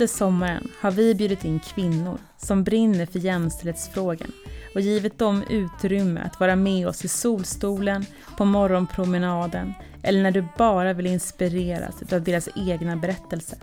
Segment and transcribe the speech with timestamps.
[0.00, 4.32] Under sommaren har vi bjudit in kvinnor som brinner för jämställdhetsfrågan
[4.74, 10.44] och givit dem utrymme att vara med oss i solstolen, på morgonpromenaden eller när du
[10.58, 13.58] bara vill inspireras av deras egna berättelser.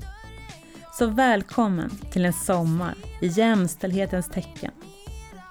[0.93, 4.71] Så välkommen till en sommar i jämställdhetens tecken.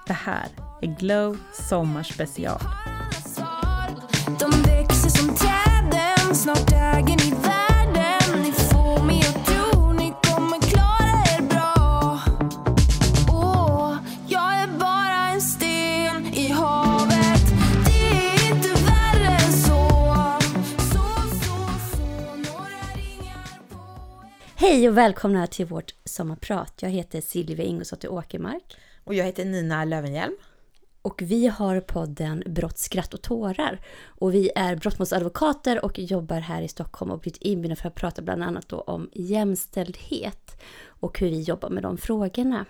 [0.07, 0.47] Det här
[0.83, 2.61] är Glow Sommarspecial.
[4.41, 7.66] De växer som träden, snart äger ni världen.
[24.59, 26.75] Hej och välkomna till vårt sommarprat.
[26.81, 30.37] Jag heter Silvia Ingelsdotter Åkermark Och jag heter Nina Lövenhjelm.
[31.03, 33.81] och vi har podden Brott, skratt och tårar.
[34.05, 38.23] Och vi är brottmålsadvokater och jobbar här i Stockholm och blivit inbjudna för att prata
[38.23, 42.65] bland annat om jämställdhet och hur vi jobbar med de frågorna.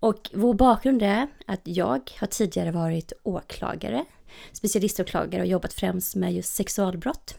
[0.00, 4.04] Och vår bakgrund är att jag har tidigare varit åklagare,
[4.52, 7.38] specialiståklagare och jobbat främst med just sexualbrott.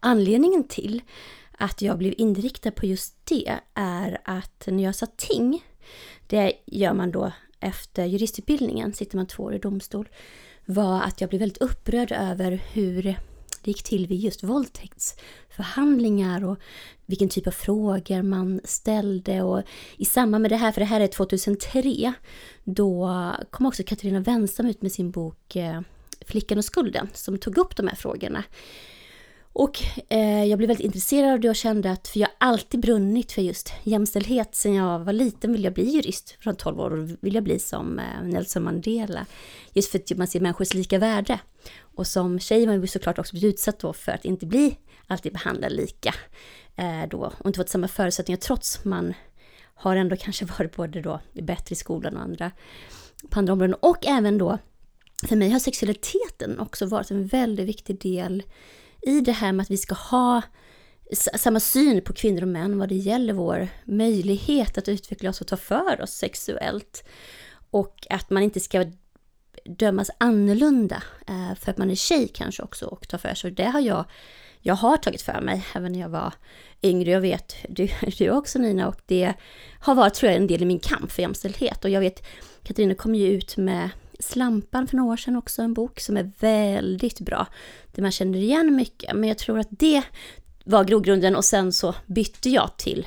[0.00, 1.02] Anledningen till
[1.58, 5.64] att jag blev inriktad på just det är att när jag sa ting,
[6.26, 10.08] det gör man då efter juristutbildningen, sitter man två år i domstol,
[10.64, 13.02] var att jag blev väldigt upprörd över hur
[13.62, 16.58] det gick till vid just våldtäktsförhandlingar och
[17.06, 19.42] vilken typ av frågor man ställde.
[19.42, 19.62] Och
[19.96, 22.12] i samband med det här, för det här är 2003,
[22.64, 23.10] då
[23.50, 25.80] kom också Katarina Wenstam ut med sin bok eh,
[26.26, 28.44] Flickan och skulden, som tog upp de här frågorna.
[29.58, 32.80] Och eh, jag blev väldigt intresserad av det och kände att, för jag har alltid
[32.80, 34.54] brunnit för just jämställdhet.
[34.54, 37.58] Sen jag var liten ville jag bli jurist, från 12 år, och ville jag bli
[37.58, 39.26] som eh, Nelson Mandela.
[39.72, 41.40] Just för att man ser människors lika värde.
[41.80, 45.32] Och som tjej var jag såklart också blivit utsatt då för att inte bli alltid
[45.32, 46.14] behandlad lika.
[46.76, 49.14] Eh, då, och inte fått samma förutsättningar trots man
[49.74, 52.50] har ändå kanske varit både då bättre i skolan och andra,
[53.30, 53.74] på andra områden.
[53.80, 54.58] Och även då,
[55.28, 58.42] för mig har sexualiteten också varit en väldigt viktig del
[59.02, 60.42] i det här med att vi ska ha
[61.12, 65.46] samma syn på kvinnor och män vad det gäller vår möjlighet att utveckla oss och
[65.46, 67.04] ta för oss sexuellt.
[67.70, 68.84] Och att man inte ska
[69.64, 73.50] dömas annorlunda eh, för att man är tjej kanske också och tar för sig.
[73.50, 74.04] Det har jag,
[74.60, 76.32] jag har tagit för mig även när jag var
[76.82, 77.10] yngre.
[77.10, 77.88] Jag vet du,
[78.18, 79.34] du också Nina och det
[79.80, 81.84] har varit tror jag en del i min kamp för jämställdhet.
[81.84, 82.26] Och jag vet
[82.62, 86.30] Katarina kom ju ut med Slampan för några år sedan också, en bok som är
[86.38, 87.46] väldigt bra.
[87.92, 89.14] Där man känner igen mycket.
[89.16, 90.02] Men jag tror att det
[90.64, 93.06] var grogrunden och sen så bytte jag till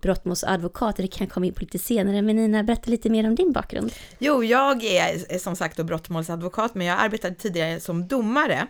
[0.00, 0.96] brottmålsadvokat.
[0.96, 2.22] Det kan jag komma in på lite senare.
[2.22, 3.92] Men Nina, berätta lite mer om din bakgrund.
[4.18, 8.66] Jo, jag är som sagt då brottmålsadvokat, men jag arbetade tidigare som domare.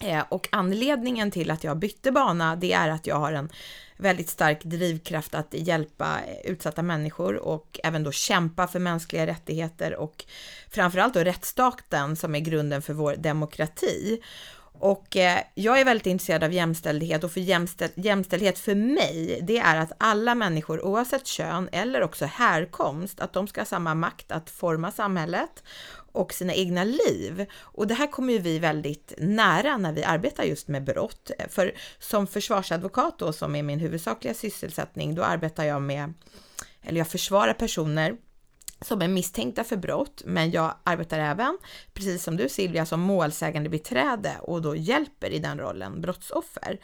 [0.00, 3.48] Eh, och anledningen till att jag bytte bana, det är att jag har en
[3.96, 10.24] väldigt stark drivkraft att hjälpa utsatta människor och även då kämpa för mänskliga rättigheter och
[10.76, 14.20] framförallt då rättsstaten som är grunden för vår demokrati.
[14.78, 19.58] Och eh, jag är väldigt intresserad av jämställdhet och för jämställ jämställdhet för mig, det
[19.58, 24.32] är att alla människor oavsett kön eller också härkomst, att de ska ha samma makt
[24.32, 25.62] att forma samhället
[26.12, 27.46] och sina egna liv.
[27.58, 31.30] Och det här kommer ju vi väldigt nära när vi arbetar just med brott.
[31.48, 36.14] För som försvarsadvokat då, som är min huvudsakliga sysselsättning, då arbetar jag med,
[36.82, 38.16] eller jag försvarar personer
[38.80, 41.58] som är misstänkta för brott, men jag arbetar även,
[41.94, 46.78] precis som du Silvia, som målsägande beträde och då hjälper i den rollen brottsoffer.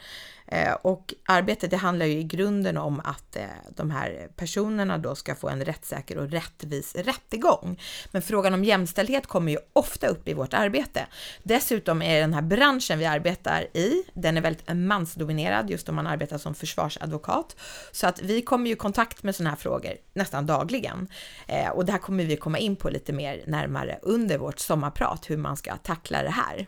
[0.53, 5.15] Eh, och arbetet det handlar ju i grunden om att eh, de här personerna då
[5.15, 7.79] ska få en rättssäker och rättvis rättegång.
[8.11, 11.07] Men frågan om jämställdhet kommer ju ofta upp i vårt arbete.
[11.43, 16.07] Dessutom är den här branschen vi arbetar i, den är väldigt mansdominerad just om man
[16.07, 17.55] arbetar som försvarsadvokat.
[17.91, 21.07] Så att vi kommer ju i kontakt med sådana här frågor nästan dagligen.
[21.47, 25.29] Eh, och det här kommer vi komma in på lite mer närmare under vårt sommarprat,
[25.29, 26.67] hur man ska tackla det här.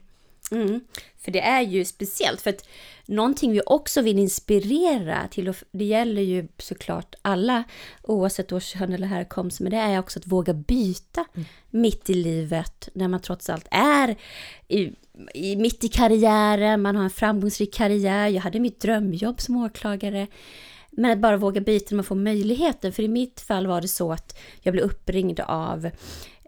[0.51, 0.79] Mm.
[1.17, 2.41] För det är ju speciellt.
[2.41, 2.67] För att
[3.05, 7.63] någonting vi också vill inspirera till, och det gäller ju såklart alla
[8.01, 11.25] oavsett då kön eller härkomst, men det är också att våga byta
[11.69, 14.15] mitt i livet när man trots allt är
[14.67, 14.91] i,
[15.33, 20.27] i, mitt i karriären, man har en framgångsrik karriär, jag hade mitt drömjobb som åklagare.
[20.97, 22.93] Men att bara våga byta när man får möjligheten.
[22.93, 25.85] För i mitt fall var det så att jag blev uppringd av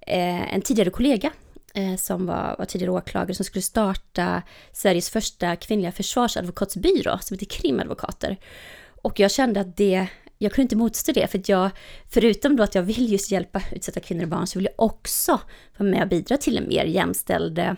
[0.08, 1.32] eh, en tidigare kollega
[1.78, 4.42] Eh, som var, var tidigare åklagare som skulle starta
[4.72, 8.38] Sveriges första kvinnliga försvarsadvokatsbyrå som heter Krimadvokater.
[9.02, 10.08] Och jag kände att det,
[10.38, 11.70] jag kunde inte motstå det för att jag,
[12.10, 15.40] förutom då att jag vill just hjälpa utsatta kvinnor och barn så vill jag också
[15.78, 17.74] vara med och bidra till en mer jämställd eh,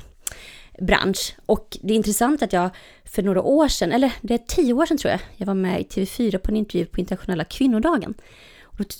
[0.81, 1.35] bransch.
[1.45, 2.69] Och det är intressant att jag
[3.05, 5.81] för några år sedan, eller det är tio år sedan tror jag, jag var med
[5.81, 8.13] i TV4 på en intervju på internationella kvinnodagen.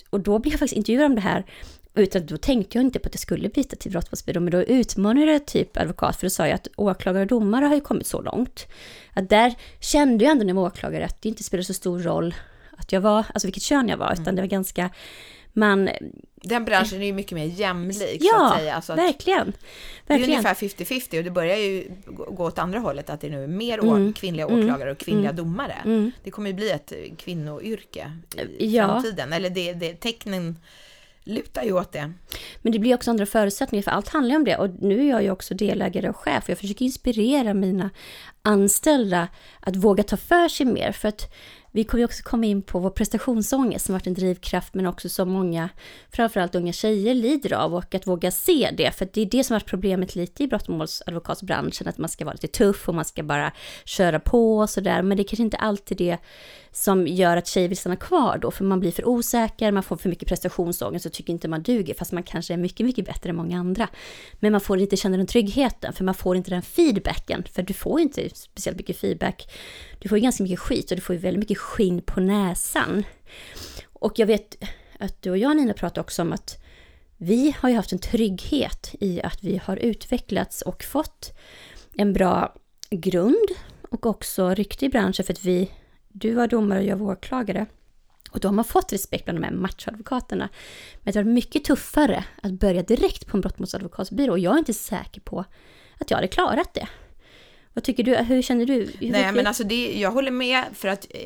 [0.10, 1.46] Och då blev jag faktiskt intervjuad om det här,
[1.96, 5.32] utan då tänkte jag inte på att jag skulle byta till brottmålsbyrå, men då utmanade
[5.32, 8.22] jag typ advokat, för då sa jag att åklagare och domare har ju kommit så
[8.22, 8.68] långt.
[9.14, 12.00] Att där kände jag ändå när jag var åklagare att det inte spelade så stor
[12.00, 12.36] roll
[12.78, 14.90] att jag var, alltså vilket kön jag var, utan det var ganska,
[15.54, 15.90] man,
[16.36, 18.76] Den branschen är ju mycket mer jämlik så ja, att säga.
[18.76, 19.54] Alltså att verkligen.
[20.08, 20.40] det är verkligen.
[20.40, 23.80] ungefär 50-50 och det börjar ju gå åt andra hållet att det nu är mer
[23.86, 24.14] å- Mm.
[24.14, 24.60] kvinnliga Mm.
[24.60, 25.36] åklagare och kvinnliga Mm.
[25.46, 25.76] domare.
[25.86, 26.12] Mm.
[26.24, 28.12] Det kommer ju bli ett kvinnoyrke
[28.58, 28.88] i Ja.
[28.88, 29.34] framtiden.
[29.34, 30.58] Eller det, det, tecknen
[31.30, 32.14] lutar ju åt det.
[32.62, 34.58] Men det blir också andra förutsättningar, för allt handlar om det.
[34.58, 36.50] Och nu är jag ju också delägare och chef.
[36.50, 37.90] Jag försöker inspirera mina
[38.42, 39.28] anställda
[39.60, 40.92] att våga ta för sig mer.
[40.92, 41.34] För att
[41.80, 45.30] vi kommer också komma in på vår prestationsångest som varit en drivkraft, men också som
[45.30, 45.70] många,
[46.12, 47.76] framförallt unga tjejer, lider av.
[47.76, 50.48] Och att våga se det, för det är det som har varit problemet lite i
[50.48, 53.52] brottmålsadvokatsbranschen, att man ska vara lite tuff och man ska bara
[53.86, 55.02] köra på och sådär.
[55.02, 56.18] Men det är kanske inte alltid det
[56.72, 59.98] som gör att tjejer vill stanna kvar då, för man blir för osäker, man får
[59.98, 63.30] för mycket prestationsångest och tycker inte man duger, fast man kanske är mycket, mycket bättre
[63.30, 63.88] än många andra.
[64.40, 67.74] Men man får inte känna den tryggheten, för man får inte den feedbacken, för du
[67.74, 69.52] får inte speciellt mycket feedback.
[70.00, 73.04] Du får ju ganska mycket skit och du får ju väldigt mycket skinn på näsan.
[73.94, 74.56] Och jag vet
[75.00, 76.64] att du och jag Nina pratade också om att
[77.18, 81.38] vi har ju haft en trygghet i att vi har utvecklats och fått
[81.96, 82.56] en bra
[82.90, 83.48] grund
[83.90, 85.72] och också rykte i branschen för att vi,
[86.08, 87.66] du var domare och jag var åklagare.
[88.32, 90.50] Och då har man fått respekt bland de här machoadvokaterna.
[91.04, 94.60] Men det har varit mycket tuffare att börja direkt på en brottmålsadvokatsbyrå och jag är
[94.60, 95.46] inte säker på
[95.98, 96.88] att jag hade klarat det.
[97.80, 98.16] Vad tycker du?
[98.16, 98.74] Hur känner du?
[98.74, 101.20] Hur Nej, men alltså det, jag håller med för att eh,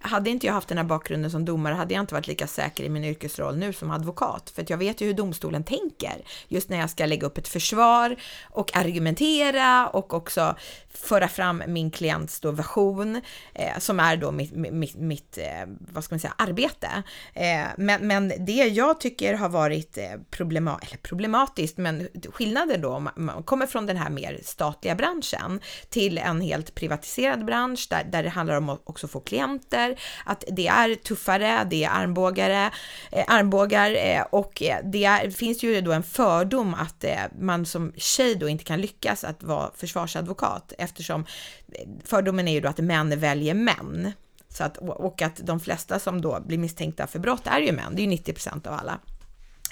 [0.00, 2.84] hade inte jag haft den här bakgrunden som domare hade jag inte varit lika säker
[2.84, 4.50] i min yrkesroll nu som advokat.
[4.50, 6.24] För att jag vet ju hur domstolen tänker.
[6.48, 8.16] Just när jag ska lägga upp ett försvar
[8.50, 10.56] och argumentera och också
[10.90, 13.20] föra fram min klients då version
[13.54, 17.02] eh, som är då mitt, mitt, mitt eh, vad ska man säga, arbete.
[17.34, 22.90] Eh, men, men det jag tycker har varit eh, problema, eller problematiskt, men skillnaden då,
[22.90, 28.04] om man kommer från den här mer statliga branschen till en helt privatiserad bransch där,
[28.04, 29.87] där det handlar om att också få klienter,
[30.24, 32.70] att det är tuffare, det är armbågare,
[33.12, 37.66] eh, armbågar eh, och eh, det är, finns ju då en fördom att eh, man
[37.66, 41.26] som tjej då inte kan lyckas att vara försvarsadvokat eftersom
[41.72, 44.12] eh, fördomen är ju då att män väljer män.
[44.48, 47.92] Så att, och att de flesta som då blir misstänkta för brott är ju män,
[47.96, 49.00] det är ju 90% av alla.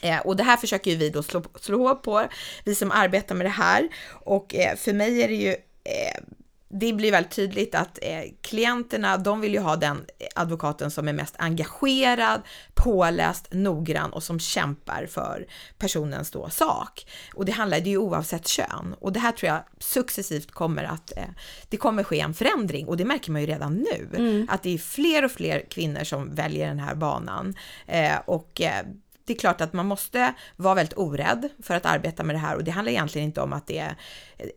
[0.03, 2.29] Eh, och det här försöker ju vi då slå, slå hål på,
[2.65, 3.89] vi som arbetar med det här.
[4.11, 5.51] Och eh, för mig är det ju,
[5.85, 6.21] eh,
[6.69, 10.05] det blir väldigt tydligt att eh, klienterna, de vill ju ha den
[10.35, 12.43] advokaten som är mest engagerad,
[12.75, 15.47] påläst, noggrann och som kämpar för
[15.79, 17.07] personens då sak.
[17.35, 18.95] Och det handlar det ju oavsett kön.
[19.01, 21.25] Och det här tror jag successivt kommer att, eh,
[21.69, 24.09] det kommer ske en förändring och det märker man ju redan nu.
[24.49, 27.55] Att det är fler och fler kvinnor som väljer den här banan.
[27.87, 28.87] Eh, och eh,
[29.27, 32.57] det är klart att man måste vara väldigt orädd för att arbeta med det här
[32.57, 33.97] och det handlar egentligen inte om att det är,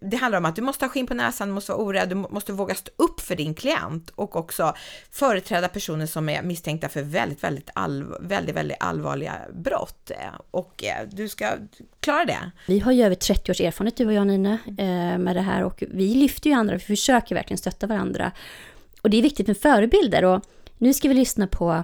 [0.01, 2.15] det handlar om att du måste ha skinn på näsan, du måste vara orädd, du
[2.15, 4.73] måste våga stå upp för din klient och också
[5.11, 10.11] företräda personer som är misstänkta för väldigt, väldigt, allv väldigt, väldigt allvarliga brott
[10.51, 11.51] och eh, du ska
[11.99, 12.51] klara det.
[12.67, 15.63] Vi har ju över 30 års erfarenhet, du och jag Nina, eh, med det här
[15.63, 18.31] och vi lyfter ju andra, vi försöker verkligen stötta varandra.
[19.01, 20.43] Och det är viktigt med förebilder och
[20.77, 21.83] nu ska vi lyssna på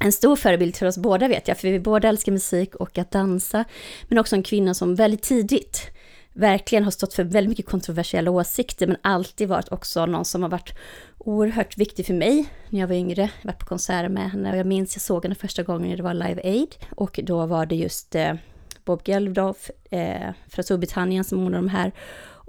[0.00, 3.10] en stor förebild för oss båda vet jag, för vi båda älskar musik och att
[3.10, 3.64] dansa,
[4.08, 5.90] men också en kvinna som väldigt tidigt
[6.32, 10.50] verkligen har stått för väldigt mycket kontroversiella åsikter, men alltid varit också någon som har
[10.50, 10.74] varit
[11.18, 13.20] oerhört viktig för mig när jag var yngre.
[13.20, 15.88] Jag har varit på konserter med henne och jag minns jag såg henne första gången
[15.88, 18.34] när det var Live Aid och då var det just eh,
[18.84, 21.92] Bob Geldof eh, från Storbritannien som ordnade de här.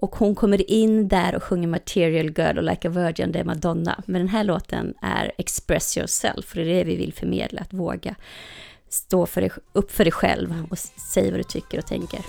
[0.01, 3.43] Och hon kommer in där och sjunger Material Girl och Like a Virgin, det är
[3.43, 4.03] Madonna.
[4.05, 7.73] Men den här låten är Express Yourself, för det är det vi vill förmedla, att
[7.73, 8.15] våga
[8.89, 12.19] stå för dig, upp för dig själv och säga vad du tycker och tänker.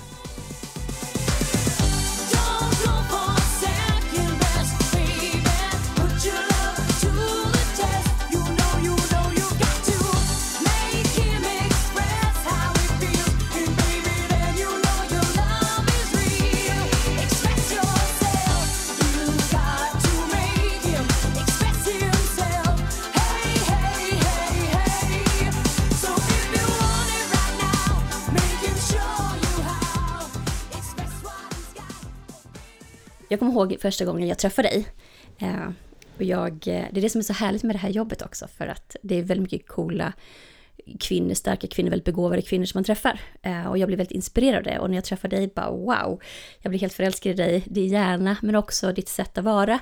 [33.33, 34.87] Jag kommer ihåg första gången jag träffade dig.
[35.39, 35.69] Eh,
[36.17, 38.47] och jag, eh, det är det som är så härligt med det här jobbet också,
[38.47, 40.13] för att det är väldigt mycket coola
[41.01, 43.21] kvinnor, starka kvinnor, väldigt begåvade kvinnor som man träffar.
[43.43, 44.79] Eh, och jag blev väldigt inspirerad av det.
[44.79, 46.21] Och när jag träffade dig, bara wow,
[46.61, 49.79] jag blev helt förälskad i dig, din hjärna, men också ditt sätt att vara.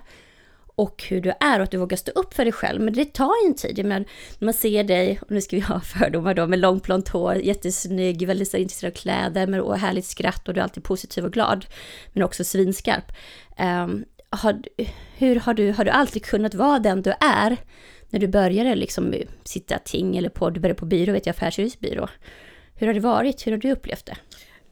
[0.78, 2.80] Och hur du är och att du vågar stå upp för dig själv.
[2.80, 3.84] Men det tar ju en tid.
[3.84, 4.04] Men
[4.38, 8.26] man ser dig, och nu ska vi ha fördomar då, med långt blont hår, jättesnygg,
[8.26, 11.66] väldigt intresserad av kläder, med och härligt skratt och du är alltid positiv och glad.
[12.12, 13.12] Men också svinskarp.
[13.58, 14.62] Um, har,
[15.16, 17.56] hur har du, har du alltid kunnat vara den du är?
[18.10, 22.08] När du började liksom sitta ting eller på, du började på byrå, vet jag, affärsjuristbyrå.
[22.74, 23.46] Hur har det varit?
[23.46, 24.16] Hur har du upplevt det?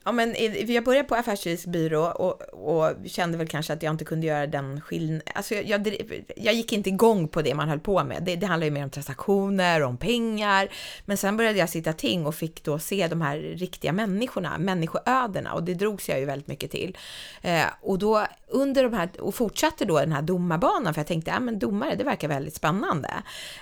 [0.06, 0.34] Ja, men
[0.66, 4.80] jag började på affärsjuristbyrå och, och kände väl kanske att jag inte kunde göra den
[4.80, 5.22] skillnaden.
[5.34, 8.22] Alltså jag, jag, jag, gick inte igång på det man höll på med.
[8.22, 10.68] Det, det handlar ju mer om transaktioner, om pengar.
[11.04, 15.52] Men sen började jag sitta ting och fick då se de här riktiga människorna, människoödena
[15.52, 16.96] och det drogs jag ju väldigt mycket till.
[17.42, 21.30] Eh, och då under de här, och fortsatte då den här domarbanan, för jag tänkte,
[21.30, 23.10] ja men domare, det verkar väldigt spännande.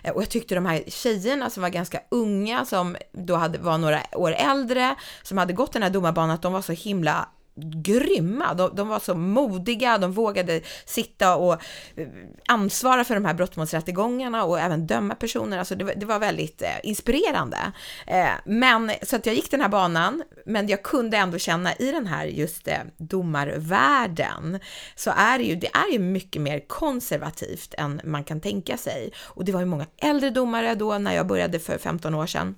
[0.03, 3.79] Eh, och jag tyckte de här tjejerna som var ganska unga, som då hade, var
[3.79, 8.55] några år äldre, som hade gått den här domarbanan, att de var så himla grymma.
[8.55, 11.53] De, de, var så modiga, de vågade sitta och
[11.97, 12.09] eh,
[12.49, 15.59] ansvara för de här brottmålsrättegångarna och även döma personer.
[15.59, 17.73] Alltså det, det var väldigt eh, inspirerande.
[18.07, 21.93] Eh, men så att jag gick den här banan, men jag kunde ändå känna i
[21.93, 24.61] den här just eh, domarvärlden
[24.97, 29.13] så är det ju, det är ju mycket mer konservativt än man kan tänka sig.
[29.23, 32.55] Och det var ju många äldre domare då när jag började för 15 år sedan.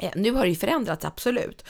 [0.00, 1.64] Eh, nu har det ju förändrats absolut.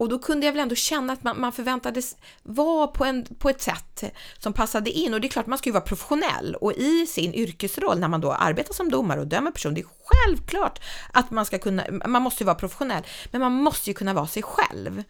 [0.00, 3.50] Och då kunde jag väl ändå känna att man, man förväntades vara på, en, på
[3.50, 4.04] ett sätt
[4.38, 5.14] som passade in.
[5.14, 8.20] Och det är klart, man ska ju vara professionell och i sin yrkesroll när man
[8.20, 10.80] då arbetar som domare och dömer person, det är självklart
[11.12, 14.26] att man ska kunna, man måste ju vara professionell, men man måste ju kunna vara
[14.26, 15.02] sig själv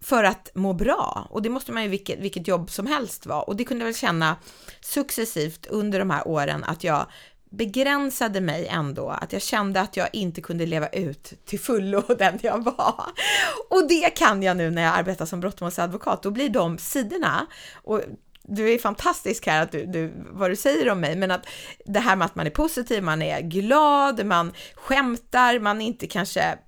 [0.00, 1.26] för att må bra.
[1.30, 3.42] Och det måste man ju vilket, vilket jobb som helst vara.
[3.42, 4.36] Och det kunde jag väl känna
[4.80, 7.06] successivt under de här åren att jag
[7.50, 12.38] begränsade mig ändå, att jag kände att jag inte kunde leva ut till fullo den
[12.42, 13.04] jag var.
[13.70, 18.00] Och det kan jag nu när jag arbetar som brottmålsadvokat, då blir de sidorna, och
[18.42, 21.46] du är fantastisk här, att du, du, vad du säger om mig, men att
[21.84, 26.58] det här med att man är positiv, man är glad, man skämtar, man inte kanske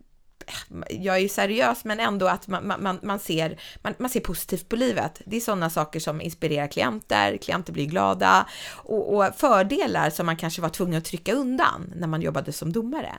[0.88, 4.69] jag är ju seriös, men ändå att man, man, man, ser, man, man ser positivt
[4.69, 5.21] på livet.
[5.26, 10.37] Det är sådana saker som inspirerar klienter, klienter blir glada och, och, fördelar som man
[10.37, 13.12] kanske var tvungen att trycka undan när man jobbade som domare.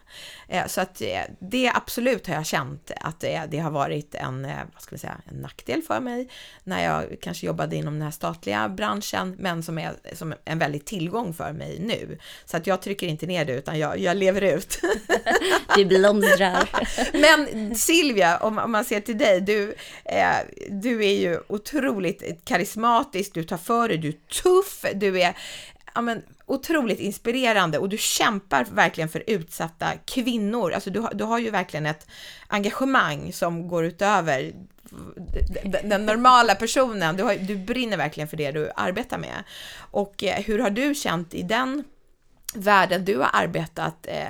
[0.47, 4.45] Eh, så att eh, det absolut har jag känt att det, det har varit en,
[4.45, 6.29] eh, vad ska vi säga, en nackdel för mig
[6.63, 10.85] när jag kanske jobbade inom den här statliga branschen, men som är som en väldigt
[10.85, 12.17] tillgång för mig nu.
[12.45, 14.79] Så att jag trycker inte ner det, utan jag, jag lever ut.
[15.75, 16.69] Du blomstrar.
[17.21, 19.75] Men Silvia, om, om, man ser till dig, du,
[20.05, 20.35] eh,
[20.69, 25.37] du är ju otroligt karismatisk, du tar för dig, du är tuff, du är
[25.95, 30.71] ja, men, otroligt inspirerande och du kämpar verkligen för utsatta kvinnor.
[30.73, 32.07] Alltså du, du har ju verkligen ett
[32.47, 34.53] engagemang som går utöver
[35.83, 37.17] den normala personen.
[37.17, 39.43] Du, har, du brinner verkligen för det du arbetar med.
[39.77, 41.83] Och eh, hur har du känt i den
[42.55, 44.25] världen du har arbetat eh,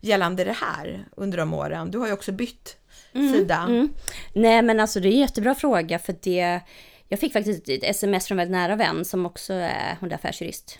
[0.00, 1.90] gällande det här under de åren?
[1.90, 2.76] Du har ju också bytt
[3.12, 3.66] mm, sida.
[3.68, 3.88] Mm.
[4.32, 6.60] Nej men alltså det är en jättebra fråga för det
[7.08, 10.14] jag fick faktiskt ett sms från en väldigt nära vän som också är, hon är
[10.14, 10.78] affärsjurist.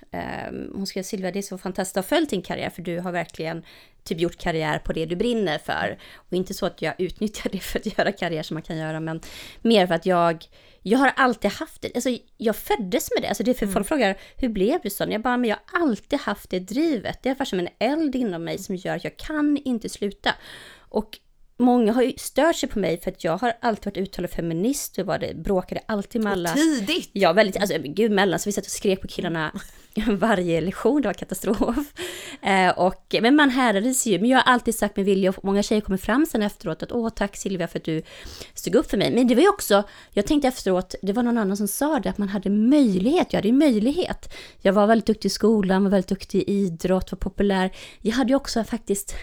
[0.49, 2.99] Um, hon skrev Silvia, det är så fantastiskt att ha följt din karriär för du
[2.99, 3.65] har verkligen
[4.05, 5.99] typ gjort karriär på det du brinner för.
[6.15, 9.01] Och inte så att jag utnyttjar det för att göra karriär som man kan göra,
[9.01, 9.21] men
[9.63, 10.47] mer för att jag
[10.87, 13.29] jag har alltid haft det, alltså jag föddes med det.
[13.29, 13.75] Alltså det är för mm.
[13.75, 15.11] folk frågar, hur blev du sån?
[15.11, 17.23] Jag bara, men jag har alltid haft det drivet.
[17.23, 20.35] Det är ungefär som en eld inom mig som gör att jag kan inte sluta.
[20.79, 21.19] Och
[21.57, 24.99] många har ju stört sig på mig för att jag har alltid varit uttalad feminist
[24.99, 26.51] och var det, bråkade alltid med alla.
[26.51, 27.11] Och tidigt!
[27.13, 29.61] Ja, väldigt, alltså gud mellan, så vi satt och skrek på killarna
[30.09, 31.77] varje lektion, det var katastrof.
[32.43, 35.63] Eh, och, men man härdades ju, men jag har alltid sagt med vilja och många
[35.63, 38.03] tjejer kommer fram sen efteråt att åh tack Silvia för att du
[38.55, 39.15] stod upp för mig.
[39.15, 42.11] Men det var ju också, jag tänkte efteråt, det var någon annan som sa det,
[42.11, 44.35] att man hade möjlighet, jag hade ju möjlighet.
[44.61, 47.71] Jag var väldigt duktig i skolan, var väldigt duktig i idrott, var populär.
[48.01, 49.15] Jag hade ju också faktiskt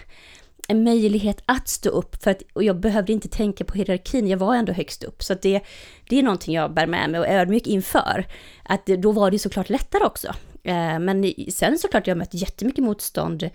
[0.68, 4.38] en möjlighet att stå upp för att, och jag behövde inte tänka på hierarkin, jag
[4.38, 5.22] var ändå högst upp.
[5.22, 5.60] Så det,
[6.08, 8.26] det är någonting jag bär med mig och är ödmjuk inför.
[8.62, 10.34] Att då var det såklart lättare också.
[10.62, 13.50] Eh, men sen såklart jag har mött jättemycket motstånd.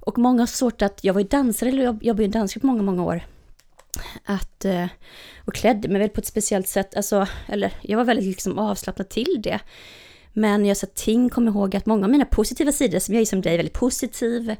[0.00, 2.66] Och många har svårt att, jag var ju dansare, eller jag jobbade ju dansare på
[2.66, 3.20] många, många år.
[4.24, 4.86] Att, eh,
[5.44, 9.08] och klädde mig väl på ett speciellt sätt, alltså, eller jag var väldigt liksom avslappnad
[9.08, 9.60] till det.
[10.38, 13.24] Men jag sa ting, kom ihåg att många av mina positiva sidor, som jag är
[13.24, 14.56] som dig, väldigt positiv,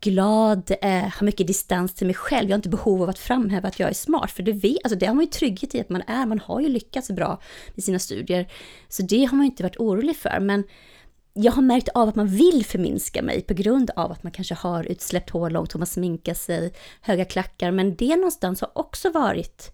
[0.00, 2.48] glad, eh, har mycket distans till mig själv.
[2.48, 4.98] Jag har inte behov av att framhäva att jag är smart, för det, vet, alltså
[4.98, 6.26] det har man ju trygghet i att man är.
[6.26, 7.40] Man har ju lyckats bra
[7.74, 8.52] i sina studier.
[8.88, 10.40] Så det har man ju inte varit orolig för.
[10.40, 10.64] Men
[11.40, 14.54] jag har märkt av att man vill förminska mig på grund av att man kanske
[14.54, 17.70] har utsläppt hår långt och man sminkar sig, höga klackar.
[17.70, 19.72] Men det någonstans har också varit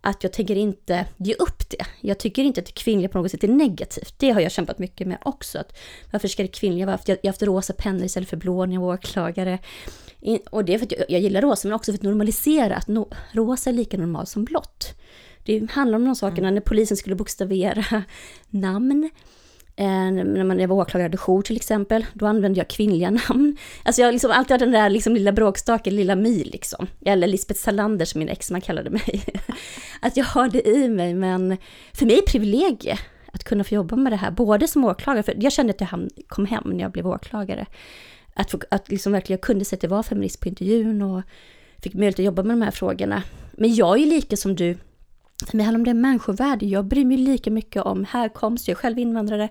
[0.00, 1.86] att jag tänker inte ge upp det.
[2.00, 4.14] Jag tycker inte att det kvinnliga på något sätt är negativt.
[4.18, 5.58] Det har jag kämpat mycket med också.
[5.58, 5.78] Att
[6.12, 6.98] varför ska det kvinnliga vara?
[7.06, 9.58] Jag har haft rosa pennor istället för blå när jag var åklagare.
[10.50, 12.88] Och det är för att jag, jag gillar rosa, men också för att normalisera att
[12.88, 14.94] no, rosa är lika normalt som blått.
[15.44, 18.04] Det handlar om de sakerna när polisen skulle bokstavera
[18.48, 19.10] namn.
[19.78, 23.56] Eh, när man jag var åklagare hade jour till exempel, då använde jag kvinnliga namn.
[23.82, 26.86] Alltså jag har liksom alltid haft den där liksom lilla bråkstaken, lilla My liksom.
[27.04, 29.24] Eller Lisbeth Salander som min exman kallade mig.
[30.00, 31.56] att jag har det i mig, men
[31.92, 32.98] för mig är det privilegie
[33.32, 36.08] att kunna få jobba med det här, både som åklagare, för jag kände att jag
[36.28, 37.66] kom hem när jag blev åklagare.
[38.34, 41.22] Att, få, att liksom verkligen jag kunde säga att jag var feminist på intervjun och
[41.82, 43.22] fick möjlighet att jobba med de här frågorna.
[43.52, 44.78] Men jag är ju lika som du,
[45.46, 46.66] för mig handlar det om det människovärde.
[46.66, 49.48] Jag bryr mig lika mycket om härkomst, jag är själv invandrare.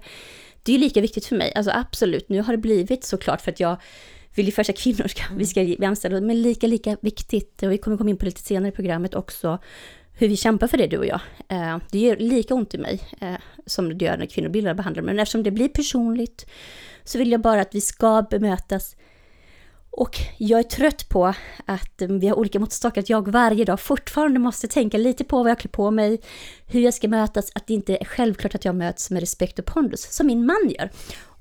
[0.63, 2.29] Det är ju lika viktigt för mig, alltså absolut.
[2.29, 3.77] Nu har det blivit såklart för att jag
[4.35, 7.71] vill ju först att kvinnor ska, vi ska bli jämställda, men lika, lika viktigt, och
[7.71, 9.59] vi kommer komma in på lite senare i programmet också,
[10.13, 11.19] hur vi kämpar för det du och jag.
[11.47, 15.05] Eh, det gör lika ont i mig eh, som det gör när kvinnor blir behandlade,
[15.05, 16.45] men eftersom det blir personligt
[17.03, 18.95] så vill jag bara att vi ska bemötas
[19.97, 21.33] och jag är trött på
[21.65, 25.49] att vi har olika måttstockar, att jag varje dag fortfarande måste tänka lite på vad
[25.51, 26.21] jag klär på mig,
[26.67, 29.65] hur jag ska mötas, att det inte är självklart att jag möts med respekt och
[29.65, 30.91] pondus, som min man gör.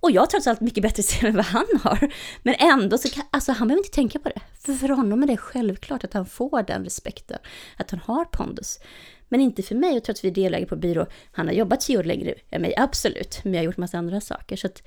[0.00, 2.12] Och jag har trots allt mycket bättre CV än vad han har.
[2.42, 4.40] Men ändå så kan, alltså han behöver inte tänka på det.
[4.61, 7.38] För för honom är det självklart att han får den respekten,
[7.76, 8.80] att han har pondus.
[9.28, 11.80] Men inte för mig, och trots att vi är delägare på byrå, han har jobbat
[11.80, 14.56] tio år längre än mig, absolut, men jag har gjort massa andra saker.
[14.56, 14.82] Så att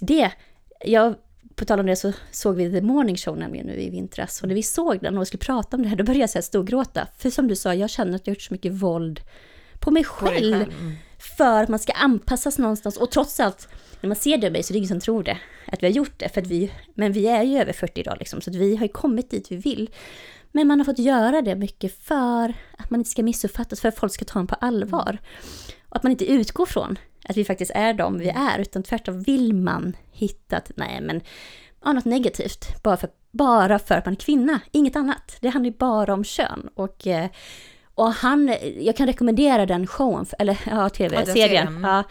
[0.00, 0.32] det,
[0.84, 1.14] jag
[1.54, 4.42] på tal om det så såg vi The Morning Show nämligen nu i vintras.
[4.42, 6.38] Och när vi såg den och skulle prata om det här, då började jag så
[6.38, 7.06] här storgråta.
[7.18, 9.20] För som du sa, jag känner att jag har gjort så mycket våld
[9.78, 10.52] på mig själv.
[10.52, 10.92] själv, mm.
[11.36, 12.96] För att man ska anpassas någonstans.
[12.96, 13.68] Och trots allt,
[14.00, 15.38] när man ser det av mig så är det ingen som tror det.
[15.66, 16.28] Att vi har gjort det.
[16.28, 18.82] För att vi, men vi är ju över 40 idag liksom, så att vi har
[18.82, 19.90] ju kommit dit vi vill.
[20.52, 23.98] Men man har fått göra det mycket för att man inte ska missuppfattas, för att
[23.98, 25.18] folk ska ta en på allvar.
[25.90, 29.22] Och att man inte utgår från att vi faktiskt är de vi är, utan tvärtom
[29.22, 31.20] vill man hitta att, nej men,
[31.84, 35.36] ja, något negativt, bara för, bara för att man är kvinna, inget annat.
[35.40, 36.68] Det handlar ju bara om kön.
[36.74, 37.28] Och, eh,
[37.94, 41.34] och han, jag kan rekommendera den showen, eller ja, tv-serien.
[41.34, 41.80] serien.
[41.82, 42.04] Ja,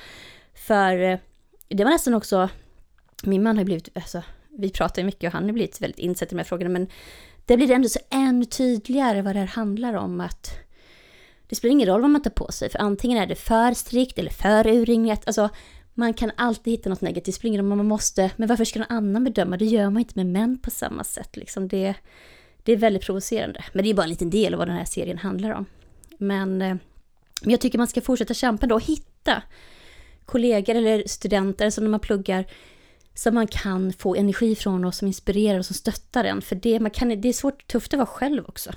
[0.53, 1.19] för eh,
[1.67, 2.49] det var nästan också,
[3.23, 6.27] min man har blivit, alltså, vi pratar ju mycket och han har blivit väldigt insatt
[6.27, 6.87] i de här frågorna, men
[7.45, 10.51] det blir ändå så ännu tydligare vad det här handlar om, att
[11.49, 14.19] det spelar ingen roll vad man tar på sig, för antingen är det för strikt
[14.19, 15.23] eller för urringat.
[15.25, 15.49] Alltså,
[15.93, 18.65] man kan alltid hitta något negativt, det spelar ingen roll om man måste, men varför
[18.65, 19.57] ska någon annan bedöma?
[19.57, 21.37] Det gör man inte med män på samma sätt.
[21.37, 21.93] Liksom det,
[22.63, 23.63] det är väldigt provocerande.
[23.73, 25.65] Men det är bara en liten del av vad den här serien handlar om.
[26.17, 26.75] Men, eh,
[27.41, 29.43] men jag tycker man ska fortsätta kämpa då och hitta
[30.25, 32.45] kollegor eller studenter som när man pluggar
[33.13, 36.41] som man kan få energi från och som inspirerar och som stöttar en.
[36.41, 38.71] För det, man kan, det är svårt, tufft att vara själv också.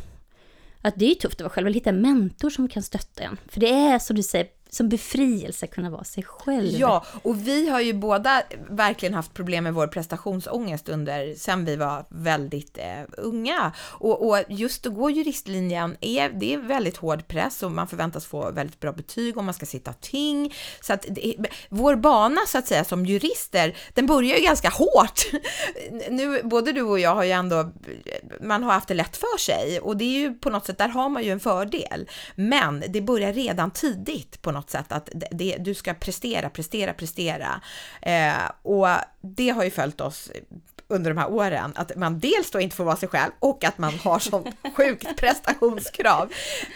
[0.82, 3.36] Att det är tufft att vara själv, att hitta en mentor som kan stötta en.
[3.48, 6.70] För det är som du säger, som befrielse kunna vara sig själv.
[6.70, 11.76] Ja, och vi har ju båda verkligen haft problem med vår prestationsångest under, sen vi
[11.76, 13.72] var väldigt eh, unga.
[13.78, 18.26] Och, och just att gå juristlinjen, är, det är väldigt hård press och man förväntas
[18.26, 20.54] få väldigt bra betyg om man ska sitta ting.
[20.80, 21.36] Så att det,
[21.68, 25.26] vår bana så att säga som jurister, den börjar ju ganska hårt.
[26.10, 27.72] Nu, både du och jag har ju ändå,
[28.40, 30.88] man har haft det lätt för sig och det är ju på något sätt, där
[30.88, 32.08] har man ju en fördel.
[32.34, 36.92] Men det börjar redan tidigt på något sätt att det, det, du ska prestera, prestera,
[36.92, 37.60] prestera.
[38.02, 38.88] Eh, och
[39.20, 40.30] det har ju följt oss
[40.88, 43.78] under de här åren, att man dels då inte får vara sig själv och att
[43.78, 44.46] man har sånt
[44.76, 46.32] sjukt prestationskrav.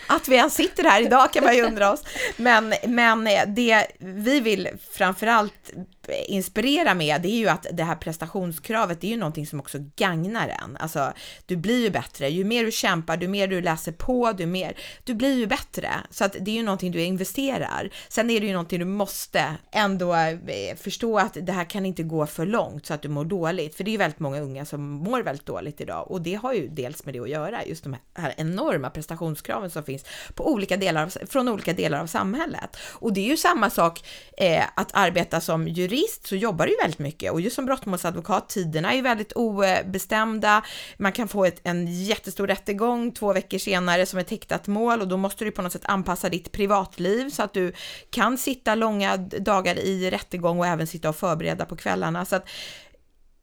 [0.07, 2.03] Att vi ens sitter här idag kan man ju undra oss.
[2.37, 5.73] Men, men det vi vill framförallt
[6.09, 9.79] inspirera med, det är ju att det här prestationskravet, det är ju någonting som också
[9.97, 10.77] gagnar en.
[10.77, 11.13] Alltså,
[11.47, 14.77] du blir ju bättre, ju mer du kämpar, ju mer du läser på, du mer,
[15.05, 15.91] du blir ju bättre.
[16.11, 17.91] Så att det är ju någonting du investerar.
[18.09, 22.03] Sen är det ju någonting du måste ändå eh, förstå att det här kan inte
[22.03, 24.65] gå för långt så att du mår dåligt, för det är ju väldigt många unga
[24.65, 27.85] som mår väldigt dåligt idag och det har ju dels med det att göra, just
[27.85, 32.77] de här enorma prestationskraven som finns på olika delar av, från olika delar av samhället.
[32.93, 34.05] Och det är ju samma sak
[34.37, 35.96] eh, att arbeta som jurist
[36.27, 40.63] så jobbar du ju väldigt mycket och just som brottmålsadvokat, tiderna är ju väldigt obestämda.
[40.97, 45.09] Man kan få ett, en jättestor rättegång två veckor senare som ett häktat mål och
[45.09, 47.73] då måste du på något sätt anpassa ditt privatliv så att du
[48.11, 52.25] kan sitta långa dagar i rättegång och även sitta och förbereda på kvällarna.
[52.25, 52.49] Så att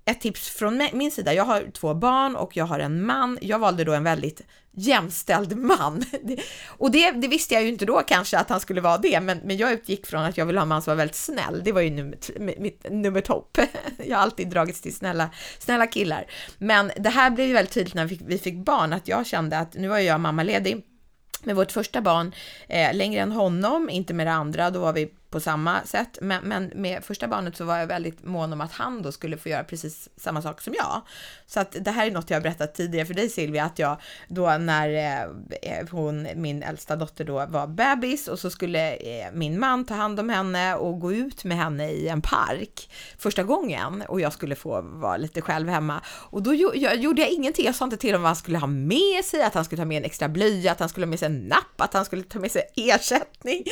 [0.06, 1.34] ett tips från min sida.
[1.34, 3.38] Jag har två barn och jag har en man.
[3.42, 6.04] Jag valde då en väldigt jämställd man.
[6.68, 9.38] Och det, det visste jag ju inte då kanske att han skulle vara det, men,
[9.44, 11.62] men jag utgick från att jag ville ha en man som var väldigt snäll.
[11.64, 12.18] Det var ju nummer,
[12.60, 13.58] mitt nummer topp.
[14.06, 16.26] Jag har alltid dragits till snälla, snälla killar.
[16.58, 19.26] Men det här blev ju väldigt tydligt när vi fick, vi fick barn, att jag
[19.26, 20.86] kände att nu var jag mammaledig
[21.44, 22.36] med vårt första barn
[22.68, 26.44] eh, längre än honom, inte med det andra, då var vi på samma sätt, men,
[26.44, 29.50] men med första barnet så var jag väldigt mån om att han då skulle få
[29.50, 31.02] göra precis samma sak som jag.
[31.48, 33.98] Så att det här är något jag har berättat tidigare för dig Silvia, att jag
[34.28, 35.22] då när eh,
[35.62, 39.94] eh hon, min äldsta dotter då var bebis och så skulle eh, min man ta
[39.94, 44.34] hand om henne och gå ut med henne i en park första gången och jag
[44.34, 46.02] skulle få vara lite själv hemma.
[46.08, 48.58] Och då jag, jag, gjorde jag ingenting, jag sa inte till honom vad han skulle
[48.58, 51.10] ha med sig, att han skulle ta med en extra blöja, att han skulle ha
[51.10, 53.64] med sig en napp, att han skulle ta med sig ersättning.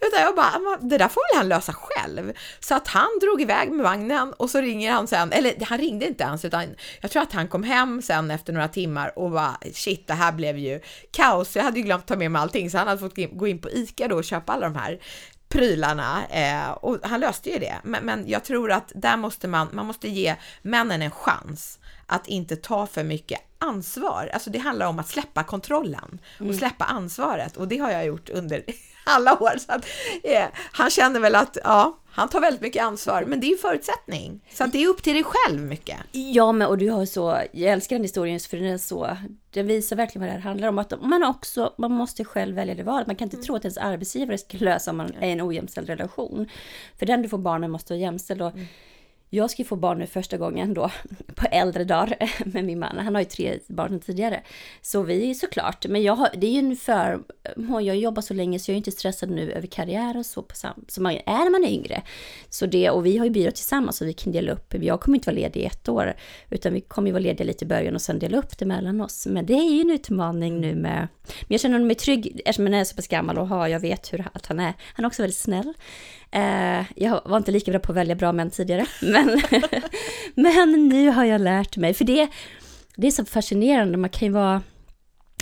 [0.00, 2.32] Utan jag bara, det där får väl han lösa själv.
[2.60, 6.06] Så att han drog iväg med vagnen och så ringer han sen, eller han ringde
[6.06, 6.64] inte ens, utan
[7.00, 10.32] jag tror att han kom hem sen efter några timmar och bara shit, det här
[10.32, 11.56] blev ju kaos.
[11.56, 13.70] Jag hade ju glömt ta med mig allting, så han hade fått gå in på
[13.70, 15.00] ICA då och köpa alla de här
[15.48, 17.74] prylarna eh, och han löste ju det.
[17.82, 22.26] Men, men jag tror att där måste man, man måste ge männen en chans att
[22.26, 24.30] inte ta för mycket ansvar.
[24.32, 26.18] Alltså det handlar om att släppa kontrollen
[26.48, 28.64] och släppa ansvaret och det har jag gjort under
[29.08, 29.58] alla år.
[29.58, 29.86] Så att,
[30.22, 33.56] eh, han känner väl att ja, han tar väldigt mycket ansvar, men det är ju
[33.56, 34.40] förutsättning.
[34.52, 35.96] Så att det är upp till dig själv mycket.
[36.12, 39.16] Ja, men och du har så, jag älskar den historien för den är så,
[39.50, 40.78] den visar verkligen vad det här handlar om.
[40.78, 43.06] Att man också, man måste själv välja det valet.
[43.06, 45.88] Man kan inte tro att ens arbetsgivare ska lösa om man är i en ojämställd
[45.88, 46.48] relation.
[46.98, 48.42] För den du får barn med måste vara jämställd.
[48.42, 48.52] Och
[49.30, 50.90] jag ska ju få barn nu första gången då,
[51.34, 52.98] på äldre dagar med min man.
[52.98, 54.42] Han har ju tre barn tidigare.
[54.82, 57.84] Så vi är såklart, men jag har, det är ju en förmån.
[57.84, 60.54] jag jobbar så länge så jag är inte stressad nu över karriär och så på
[60.54, 62.02] sam, som man är när man är yngre.
[62.48, 65.16] Så det, och vi har ju byrå tillsammans så vi kan dela upp, jag kommer
[65.16, 66.14] inte vara ledig i ett år,
[66.50, 69.00] utan vi kommer ju vara lediga lite i början och sen dela upp det mellan
[69.00, 69.26] oss.
[69.26, 72.80] Men det är ju en utmaning nu med, men jag känner mig trygg eftersom jag
[72.80, 74.74] är så pass gammal och har, jag vet hur att han är.
[74.94, 75.74] Han är också väldigt snäll.
[76.30, 79.42] Eh, jag var inte lika bra på att välja bra män tidigare, men,
[80.34, 81.94] men nu har jag lärt mig.
[81.94, 82.28] För det,
[82.96, 84.62] det är så fascinerande, man kan ju vara,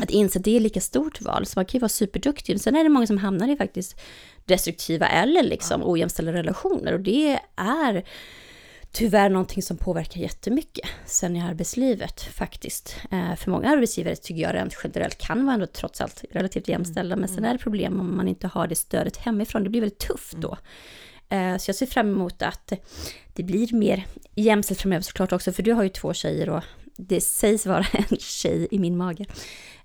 [0.03, 2.61] att inse att det är lika stort val, så man kan ju vara superduktig.
[2.61, 4.01] Sen är det många som hamnar i faktiskt
[4.45, 8.05] destruktiva eller liksom ojämställda relationer och det är
[8.97, 12.97] tyvärr någonting som påverkar jättemycket sen i arbetslivet faktiskt.
[13.11, 17.17] Eh, för många arbetsgivare tycker jag rent generellt kan vara ändå trots allt relativt jämställda,
[17.17, 19.65] men sen är det problem om man inte har det stödet hemifrån.
[19.65, 20.59] Det blir väldigt tufft då.
[21.29, 22.73] Eh, så jag ser fram emot att
[23.35, 26.63] det blir mer jämställt framöver såklart också, för du har ju två tjejer och
[26.97, 29.27] det sägs vara en tjej i min mage.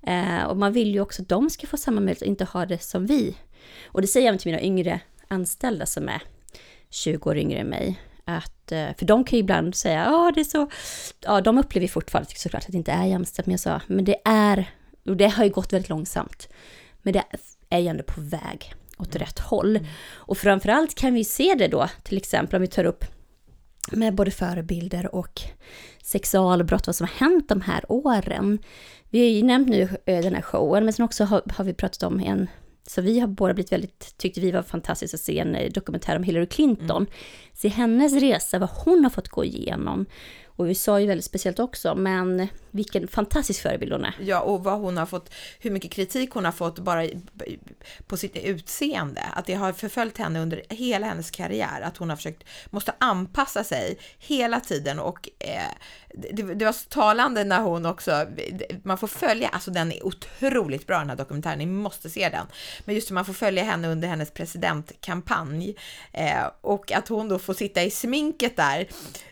[0.04, 2.66] Eh, och man vill ju också att de ska få samma möjlighet och inte ha
[2.66, 3.38] det som vi.
[3.86, 6.22] Och det säger jag även till mina yngre anställda som är
[6.90, 8.00] 20 år yngre än mig.
[8.38, 10.70] Att, eh, för de kan ju ibland säga, ja det är så,
[11.20, 14.16] ja de upplever fortfarande såklart att det inte är jämställt, men jag sa, men det
[14.26, 14.72] är,
[15.06, 16.50] och det har ju gått väldigt långsamt,
[17.02, 17.24] men det
[17.70, 19.80] är ju ändå på väg åt rätt håll.
[20.12, 23.06] Och framförallt kan vi se det då, till exempel om vi tar upp
[23.92, 25.42] med både förebilder och
[26.04, 28.60] sexualbrott, vad som har hänt de här åren.
[29.10, 31.74] Vi har ju nämnt nu eh, den här showen, men sen också har, har vi
[31.74, 32.48] pratat om en
[32.88, 36.16] så vi har båda blivit väldigt, tyckte vi var fantastiskt att se en eh, dokumentär
[36.16, 37.08] om Hillary Clinton.
[37.54, 40.06] Se hennes resa, vad hon har fått gå igenom.
[40.46, 44.16] Och USA är ju väldigt speciellt också, men vilken fantastisk förebild hon är.
[44.20, 47.08] Ja, och vad hon har fått, hur mycket kritik hon har fått bara
[48.08, 49.22] på sitt utseende.
[49.34, 51.82] Att det har förföljt henne under hela hennes karriär.
[51.82, 55.72] Att hon har försökt, måste anpassa sig hela tiden och eh,
[56.14, 58.26] det, det var så talande när hon också,
[58.84, 62.48] man får följa, alltså den är otroligt bra den här dokumentären, ni måste se den.
[62.86, 65.76] Men just hur man får följa henne under hennes presidentkampanj
[66.12, 68.88] eh, och att hon då får sitta i sminket där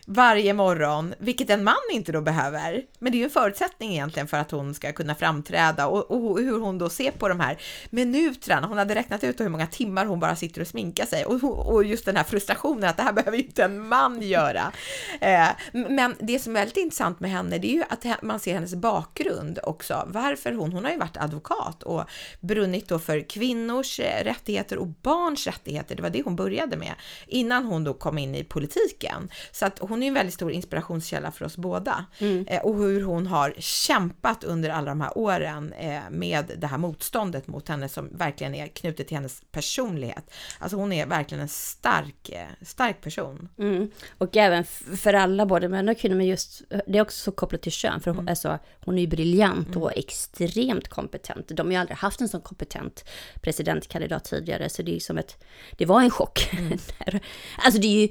[0.06, 2.82] varje morgon, vilket en man inte då behöver.
[2.98, 6.38] Men det är ju en förutsättning egentligen för att hon ska kunna framträda och, och
[6.38, 7.58] hur hon då ser på de här
[7.90, 8.66] minuterna.
[8.66, 11.84] Hon hade räknat ut hur många timmar hon bara sitter och sminkar sig och, och
[11.84, 14.72] just den här frustrationen att det här behöver ju inte en man göra.
[15.20, 18.54] Eh, men det som är väldigt intressant med henne, det är ju att man ser
[18.54, 20.08] hennes bakgrund också.
[20.08, 22.04] Varför hon, hon har ju varit advokat och
[22.40, 25.96] brunnit då för kvinnors eh, rättigheter och barns rättigheter.
[25.96, 26.94] Det var det hon började med
[27.26, 29.30] innan hon då kom in i politiken.
[29.52, 32.04] Så att hon är en väldigt stor inspirationskälla för oss båda.
[32.46, 36.78] Eh, och hur hon har kämpat under alla de här åren eh, med det här
[36.78, 40.34] motståndet mot henne som verkligen är knutet till hennes personlighet.
[40.58, 43.48] Alltså hon är verkligen en stark, eh, stark person.
[43.58, 43.90] Mm.
[44.18, 44.64] Och även
[44.96, 48.00] för alla, både män och kvinnor, men just det är också så kopplat till kön,
[48.00, 51.48] för hon, alltså, hon är ju briljant och extremt kompetent.
[51.48, 53.04] De har ju aldrig haft en sån kompetent
[53.40, 55.44] presidentkandidat tidigare, så det är ju som ett,
[55.76, 56.50] det var en chock.
[56.98, 57.20] Där.
[57.58, 58.08] alltså det är ju,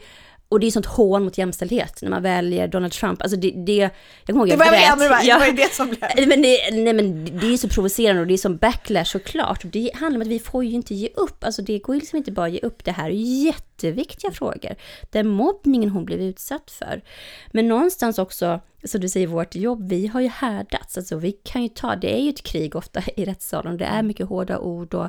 [0.49, 3.21] och det är sånt hån mot jämställdhet när man väljer Donald Trump.
[3.21, 3.91] Alltså det, det jag
[4.27, 4.99] kommer ihåg Det jag var jag grät.
[4.99, 6.27] det var- det var som blev...
[6.27, 9.63] Men det, nej men det är så provocerande och det är som backlash såklart.
[9.63, 11.43] Och det handlar om att vi får ju inte ge upp.
[11.43, 12.83] Alltså det går ju liksom inte bara att ge upp.
[12.83, 14.75] Det här är jätteviktiga frågor.
[15.11, 17.01] Den mobbningen hon blev utsatt för.
[17.51, 20.97] Men någonstans också, som du säger, vårt jobb, vi har ju härdats.
[20.97, 23.77] Alltså vi kan ju ta, det är ju ett krig ofta i rättssalen.
[23.77, 25.07] Det är mycket hårda ord och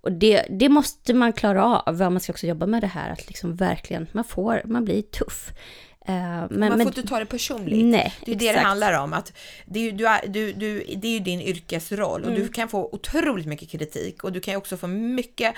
[0.00, 3.10] och det, det måste man klara av, om man ska också jobba med det här,
[3.10, 5.52] att liksom verkligen, man får, man blir tuff.
[6.06, 7.84] Eh, men, Man men, får inte ta det personligt.
[7.84, 8.66] Nej, det är ju det det exakt.
[8.66, 9.12] handlar om.
[9.12, 9.32] Att
[9.66, 12.42] det, är ju, du du, du, det är ju din yrkesroll och Mm.
[12.42, 15.54] du kan få otroligt mycket kritik och du kan ju också få mycket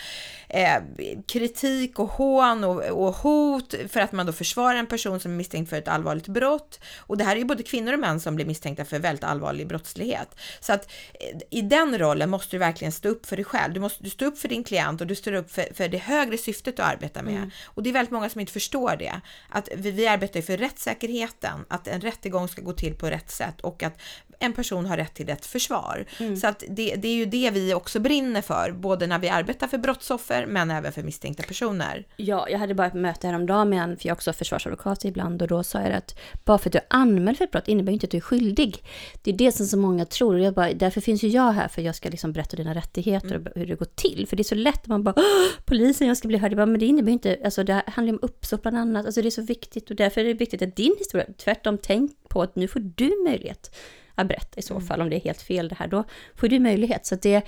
[0.49, 0.83] eh,
[1.27, 5.37] kritik och hån och, och hot för att man då försvarar en person som är
[5.37, 6.81] misstänkt för ett allvarligt brott.
[6.99, 9.67] Och det här är ju både kvinnor och män som blir misstänkta för väldigt allvarlig
[9.67, 10.37] brottslighet.
[10.61, 13.75] Så att eh, i den rollen måste du verkligen stå upp för dig själv.
[13.75, 15.99] Du måste du stå upp för din klient och du står upp för, för det
[15.99, 17.51] högre syftet du arbetar med.
[17.65, 19.21] Och det är väldigt många som inte förstår det.
[19.49, 23.31] Att vi, vi arbetar ju för rättssäkerheten, att en rättegång ska gå till på rätt
[23.31, 24.01] sätt och att
[24.43, 26.05] en person har rätt till ett försvar.
[26.41, 29.67] Så att det, det är ju det vi också brinner för, både när vi arbetar
[29.69, 32.07] för brottsoffer men även för misstänkta personer.
[32.17, 35.43] Ja, jag hade bara ett möte häromdagen med en, för jag är också försvarsadvokat ibland,
[35.43, 37.93] och då sa jag att bara för att du är anmäld för ett brott innebär
[37.93, 38.85] inte att du är skyldig.
[39.23, 41.69] Det är det som så många tror, och jag bara, därför finns ju jag här,
[41.69, 44.27] för jag ska liksom berätta dina rättigheter och hur det går till.
[44.29, 46.53] För det är så lätt, man bara, "Åh, polisen, jag ska bli hörd.
[46.53, 49.23] Jag bara, men det innebär inte, alltså det handlar ju om uppsåt bland annat, alltså
[49.23, 52.43] det är så viktigt, och därför är det viktigt att din historia, tvärtom, tänk på
[52.43, 53.77] att nu får du möjlighet
[54.15, 56.05] att berätta i så fall, om det är helt fel det här, då
[56.37, 57.07] får du möjlighet.
[57.07, 57.43] Så det,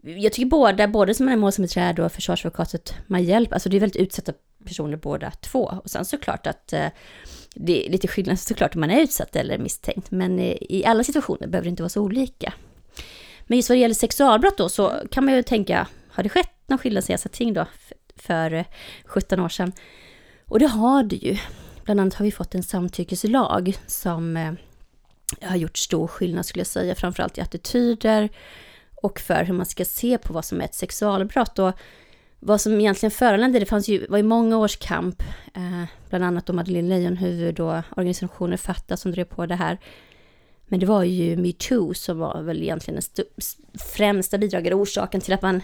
[0.00, 4.02] jag tycker båda, både som är målsägandebiträde och försvarsadvokatet, man hjälper, alltså det är väldigt
[4.02, 4.32] utsatta
[4.64, 5.74] personer båda två.
[5.84, 6.86] Och sen såklart att eh,
[7.54, 11.04] det är lite skillnad såklart om man är utsatt eller misstänkt, men eh, i alla
[11.04, 12.52] situationer behöver det inte vara så olika.
[13.46, 16.50] Men just vad det gäller sexualbrott då, så kan man ju tänka, har det skett
[16.66, 18.64] någon skillnad satt ting då, f- för eh,
[19.04, 19.72] 17 år sedan?
[20.48, 21.36] Och det har det ju.
[21.84, 24.36] Bland annat har vi fått en samtyckeslag som
[25.40, 28.28] jag har gjort stor skillnad skulle jag säga, framförallt i attityder
[28.94, 31.58] och för hur man ska se på vad som är ett sexualbrott.
[31.58, 31.72] Och
[32.40, 35.22] vad som egentligen föranledde det fanns ju, var ju många års kamp,
[35.54, 39.78] eh, bland annat då Madeleine Leijonhufvud och organisationer Fatta som drev på det här.
[40.66, 43.26] Men det var ju metoo som var väl egentligen den
[43.96, 45.62] främsta bidragande orsaken till att man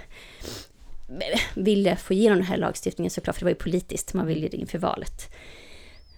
[1.54, 4.56] ville få igenom den här lagstiftningen såklart, för det var ju politiskt, man ville det
[4.56, 5.34] inför valet.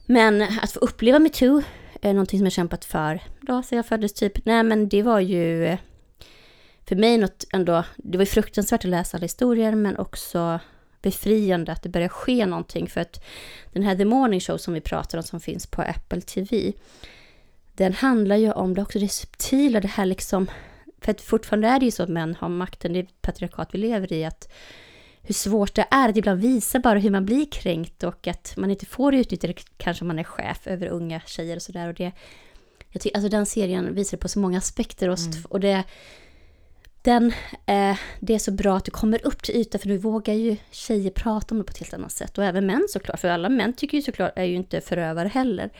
[0.06, 1.62] Men att få uppleva metoo,
[2.04, 5.20] Eh, någonting som jag kämpat för, då sedan jag föddes typ, nej men det var
[5.20, 5.76] ju
[6.88, 10.60] för mig något ändå, det var ju fruktansvärt att läsa alla historier, men också
[11.02, 13.24] befriande att det börjar ske någonting, för att
[13.72, 16.72] den här The Morning Show som vi pratar om, som finns på Apple TV,
[17.72, 20.50] den handlar ju om det också det subtila, det här liksom,
[21.00, 23.68] för att fortfarande är det ju så att män har makten, det är ett patriarkat
[23.72, 24.52] vi lever i, att
[25.22, 28.70] hur svårt det är att ibland visa bara hur man blir kränkt och att man
[28.70, 31.88] inte får utnyttja det kanske om man är chef över unga tjejer och sådär.
[31.88, 32.12] Och det,
[32.90, 35.85] jag tycker, alltså den serien visar på så många aspekter och, och det,
[37.02, 37.32] den,
[37.66, 40.56] eh, det är så bra att du kommer upp till ytan för nu vågar ju
[40.70, 42.38] tjejer prata om det på ett helt annat sätt.
[42.38, 45.70] Och även män såklart, för alla män tycker ju såklart är ju inte förövare heller.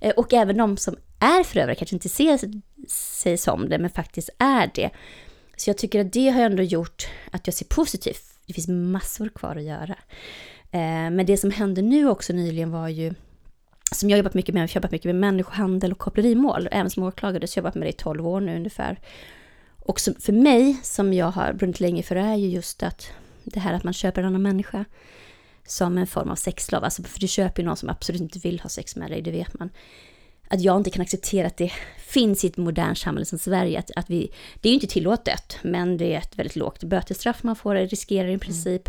[0.00, 2.38] Eh, och även de som är förövare kanske inte ser
[2.88, 4.90] sig som det, men faktiskt är det.
[5.56, 8.29] Så jag tycker att det har ändå gjort att jag ser positivt.
[8.50, 9.96] Det finns massor kvar att göra.
[10.70, 13.14] Eh, men det som hände nu också nyligen var ju,
[13.92, 16.90] som jag har jobbat mycket med, jag har jobbat mycket med människohandel och kopplerimål, även
[16.90, 19.00] som åklagare, så jag har jobbat med det i 12 år nu ungefär.
[19.78, 23.12] Och som, för mig, som jag har brunnit länge för, är ju just att
[23.44, 24.84] det här att man köper en annan människa
[25.66, 26.84] som en form av sexslav.
[26.84, 29.30] Alltså, för du köper ju någon som absolut inte vill ha sex med dig, det
[29.30, 29.70] vet man.
[30.52, 33.78] Att jag inte kan acceptera att det finns i ett modernt samhälle som Sverige.
[33.78, 37.42] Att, att vi, det är ju inte tillåtet, men det är ett väldigt lågt bötesstraff
[37.42, 38.88] man får, riskerar i princip.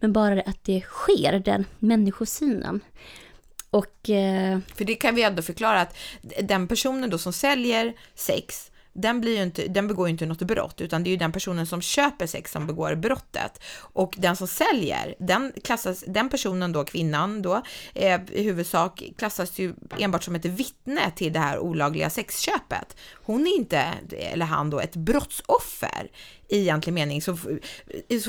[0.00, 2.80] Men bara det att det sker, den människosynen.
[3.70, 5.96] Och eh, För det kan vi ändå förklara att
[6.42, 10.42] den personen då som säljer sex, den, blir ju inte, den begår ju inte något
[10.42, 13.62] brott, utan det är ju den personen som köper sex som begår brottet.
[13.78, 17.62] Och den som säljer, den, klassas, den personen då, kvinnan då,
[17.94, 22.96] eh, i huvudsak klassas ju enbart som ett vittne till det här olagliga sexköpet.
[23.14, 26.10] Hon är inte, eller han då, ett brottsoffer
[26.48, 27.36] i egentlig mening så,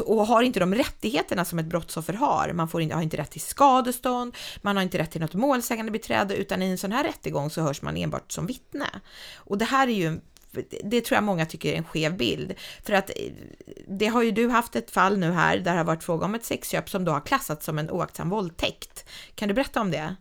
[0.05, 2.53] och har inte de rättigheterna som ett brottsoffer har.
[2.53, 5.91] Man får inte, har inte rätt till skadestånd, man har inte rätt till något målsägande
[5.91, 8.87] beträde utan i en sån här rättegång så hörs man enbart som vittne.
[9.35, 10.19] Och det här är ju
[10.83, 12.53] det tror jag många tycker är en skev bild.
[12.83, 13.15] För att eh,
[13.87, 16.35] det har ju du haft ett fall nu här där det har varit fråga om
[16.35, 19.05] ett sexköp som då har klassats som en oaktsam våldtäkt.
[19.35, 20.15] Kan du berätta om det?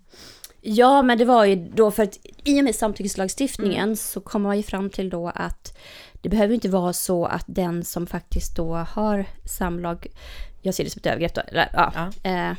[0.61, 4.57] Ja, men det var ju då för att i och med samtyckeslagstiftningen så kommer man
[4.57, 5.79] ju fram till då att
[6.23, 10.07] det behöver inte vara så att den som faktiskt då har samlag,
[10.63, 12.31] jag ser det som ett övergrepp då, eller, ja, Ja.
[12.31, 12.57] Eh,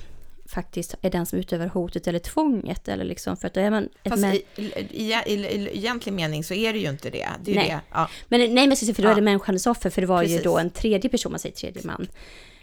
[0.53, 2.87] faktiskt är den som utövar hotet eller tvånget.
[2.87, 4.61] Eller liksom, för att då är man Fast män- i,
[4.91, 7.27] i, i, i egentlig mening så är det ju inte det.
[7.43, 7.67] det, ju Nej.
[7.69, 7.79] det.
[7.91, 8.09] Ja.
[8.27, 9.11] Men nej, men för då Ja.
[9.11, 10.43] är det människans offer, för det var ju Precis.
[10.43, 12.07] då en tredje person, man säger tredje man.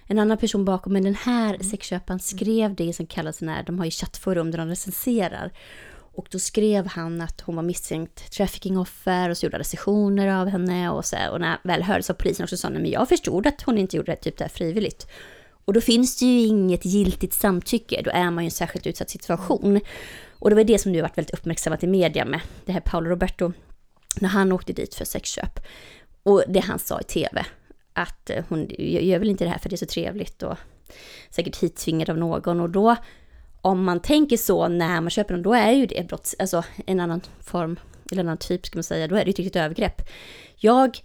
[0.07, 1.62] En annan person bakom, men den här Mm.
[1.70, 5.53] sexköparen skrev det som kallas när de har ju chattforum där de recenserar.
[6.14, 10.90] Och då skrev han att hon var misstänkt traffickingoffer och så gjorde recensioner av henne
[10.90, 13.62] och så Och när väl hördes av polisen också sa nej, men jag förstod att
[13.62, 15.07] hon inte gjorde det typ det här frivilligt.
[15.68, 18.87] Och då finns det ju inget giltigt samtycke, då är man ju i en särskilt
[18.87, 19.81] utsatt situation.
[20.31, 22.81] Och det var det som nu har varit väldigt uppmärksammat i media med det här
[22.81, 23.52] Paolo Roberto,
[24.20, 25.61] när han åkte dit för sexköp.
[26.22, 27.46] Och det han sa i tv,
[27.92, 30.57] att eh, hon gör väl inte det här för det är så trevligt och
[31.31, 32.61] säkert hittvingad av någon.
[32.61, 32.96] Och då,
[33.61, 37.00] om man tänker så när man köper dem, då är ju det brotts, alltså en
[37.00, 37.78] annan form,
[38.12, 40.02] eller en annan typ ska man säga, då är det ju ett riktigt övergrepp.
[40.57, 41.00] Jag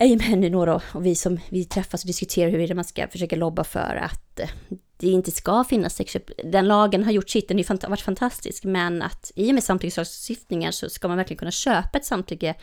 [0.00, 3.08] är ju med nu några och vi som vi träffas och diskuterar huruvida man ska
[3.08, 4.48] försöka lobba för att eh,
[4.96, 6.30] det inte ska finnas sexköp.
[6.44, 10.72] Den lagen har gjort sitt, den har varit fantastisk, men att i och med samtyckeslagstiftningen
[10.72, 12.54] så ska man verkligen kunna köpa ett samtycke.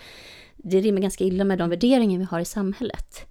[0.58, 3.26] Det rimmar ganska illa med de värderingar vi har i samhället.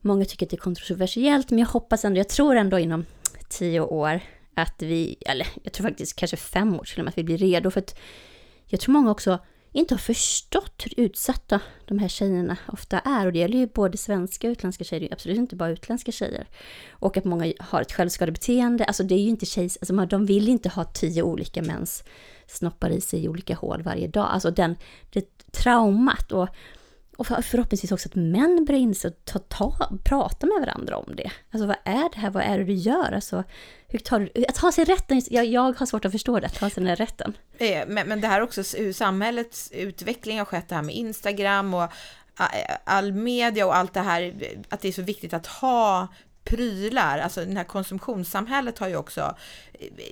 [0.00, 3.06] Många tycker att det är kontroversiellt, men jag hoppas ändå, jag tror ändå inom
[3.48, 4.20] tio år
[4.54, 7.38] att vi, eller jag tror faktiskt kanske fem år till och med, att vi blir
[7.38, 7.70] redo.
[7.70, 7.98] För att
[8.66, 9.38] jag tror många också
[9.78, 13.26] inte har förstått hur utsatta de här tjejerna ofta är.
[13.26, 16.12] Och det gäller ju både svenska och utländska tjejer, det är absolut inte bara utländska
[16.12, 16.48] tjejer.
[16.90, 20.48] Och att många har ett självskadebeteende, alltså det är ju inte tjejs, alltså de vill
[20.48, 22.04] inte ha tio olika mäns
[22.46, 24.28] snoppar i sig i olika hål varje dag.
[24.30, 24.76] Alltså den,
[25.10, 26.48] det traumat och,
[27.16, 31.30] och förhoppningsvis också att män börjar inse och ta, ta, prata med varandra om det.
[31.50, 33.12] Alltså vad är det här, vad är det du gör?
[33.12, 33.44] Alltså,
[33.94, 36.58] hur tar du, att ha sig rätten, jag, jag har svårt att förstå det, att
[36.58, 37.36] ha sig den här rätten.
[37.58, 41.74] Eh, men, men det här också, hur samhällets utveckling har skett, det här med Instagram
[41.74, 45.46] och eh, all media och allt det här, eh, att det är så viktigt att
[45.46, 46.08] ha
[46.44, 49.36] prylar, alltså det här konsumtionssamhället har ju också,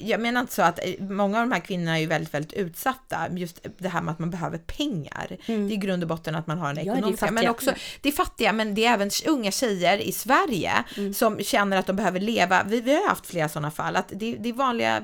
[0.00, 2.52] jag menar inte så att eh, många av de här kvinnorna är ju väldigt, väldigt
[2.52, 5.36] utsatta, just det här med att man behöver pengar.
[5.46, 7.16] Det är i grund och botten att man har en Mm.
[7.20, 11.14] Ja, men också, det är fattiga, men det är även unga tjejer i Sverige Mm.
[11.14, 14.36] som känner att de behöver leva, vi, vi har haft flera sådana fall, att det,
[14.36, 15.02] det är vanliga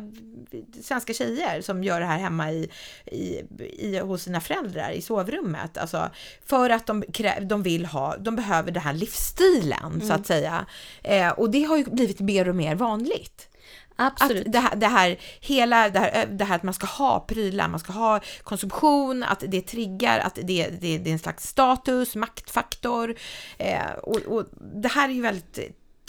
[0.82, 2.70] svenska tjejer som gör det här hemma i,
[3.06, 3.42] i,
[3.78, 5.78] i, hos sina föräldrar i sovrummet.
[5.78, 6.10] Alltså,
[6.46, 7.04] för att de,
[7.42, 10.66] de vill ha, de behöver den här livsstilen så att säga.
[11.18, 13.48] Eh, och det har ju blivit mer och mer vanligt.
[13.96, 14.46] Absolut.
[14.46, 17.68] Att det här, det här, hela det här, det här att man ska ha prylar,
[17.68, 22.16] man ska ha konsumtion, att det triggar, att det, det, det är en slags status,
[22.16, 23.14] maktfaktor.
[23.56, 24.44] Eh, och, och
[24.82, 25.58] det här är ju väldigt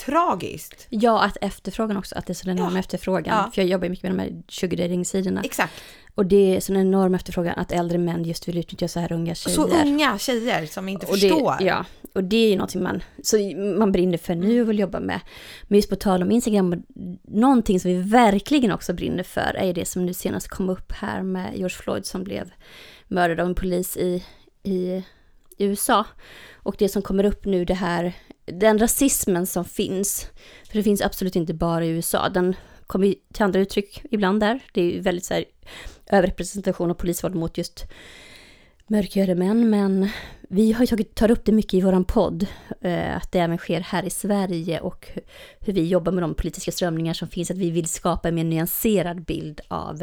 [0.05, 0.87] tragiskt.
[0.89, 2.79] Ja, att efterfrågan också, att det är sån enorm Ja.
[2.79, 3.37] efterfrågan.
[3.37, 3.51] Ja.
[3.53, 5.41] För jag jobbar ju mycket med de här sugar dating-sidorna.
[5.43, 5.73] Exakt.
[6.15, 9.35] Och det är sån enorm efterfrågan att äldre män just vill utnyttja så här unga
[9.35, 9.55] tjejer.
[9.55, 11.55] Så unga tjejer som inte och det, förstår.
[11.59, 13.37] Ja, och det är ju någonting man, så
[13.77, 15.19] man brinner för nu och vill jobba med.
[15.63, 16.83] Men just på tal om Instagram,
[17.23, 21.21] någonting som vi verkligen också brinner för är det som nu senast kom upp här
[21.23, 22.51] med George Floyd som blev
[23.07, 24.23] mördad av en polis i,
[24.63, 25.03] i
[25.57, 26.05] USA.
[26.53, 28.13] Och det som kommer upp nu det här,
[28.53, 30.27] den rasismen som finns,
[30.67, 32.55] för det finns absolut inte bara i USA, den
[32.87, 34.59] kommer ju till andra uttryck ibland där.
[34.73, 35.45] Det är ju väldigt så här
[36.11, 37.85] överrepresentation av polisvåld mot just
[38.87, 40.09] mörkhyade män, men
[40.49, 42.45] vi har tagit, tar upp det mycket i våran podd,
[42.81, 45.09] eh, att det även sker här i Sverige och
[45.59, 48.43] hur vi jobbar med de politiska strömningar som finns, att vi vill skapa en mer
[48.43, 50.01] nyanserad bild av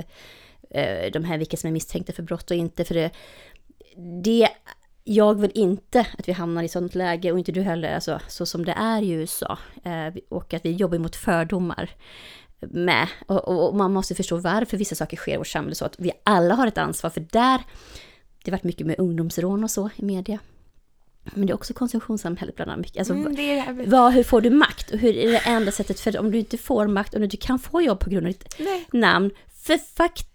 [0.71, 3.11] eh, de här, vilka som är misstänkta för brott och inte, för det,
[4.25, 4.49] det
[5.09, 8.47] jag vill inte att vi hamnar i sånt läge och inte du heller, alltså så
[8.47, 9.59] som det är i USA.
[9.85, 11.91] Eh, och att vi jobbar mot fördomar
[12.61, 13.09] med.
[13.27, 15.95] Och, och, och man måste förstå varför vissa saker sker i vårt samhälle så att
[15.99, 17.11] vi alla har ett ansvar.
[17.11, 17.61] För där,
[18.45, 20.39] det har varit mycket med ungdomsrån och så i media.
[21.35, 22.99] Men det är också konsumtionssamhället bland annat.
[22.99, 24.91] Alltså, Mm, det är, vad, hur får du makt?
[24.91, 27.37] Och hur är det enda sättet för om du inte får makt, om du inte
[27.37, 29.31] kan få jobb på grund av ditt nej, namn.
[29.63, 29.79] För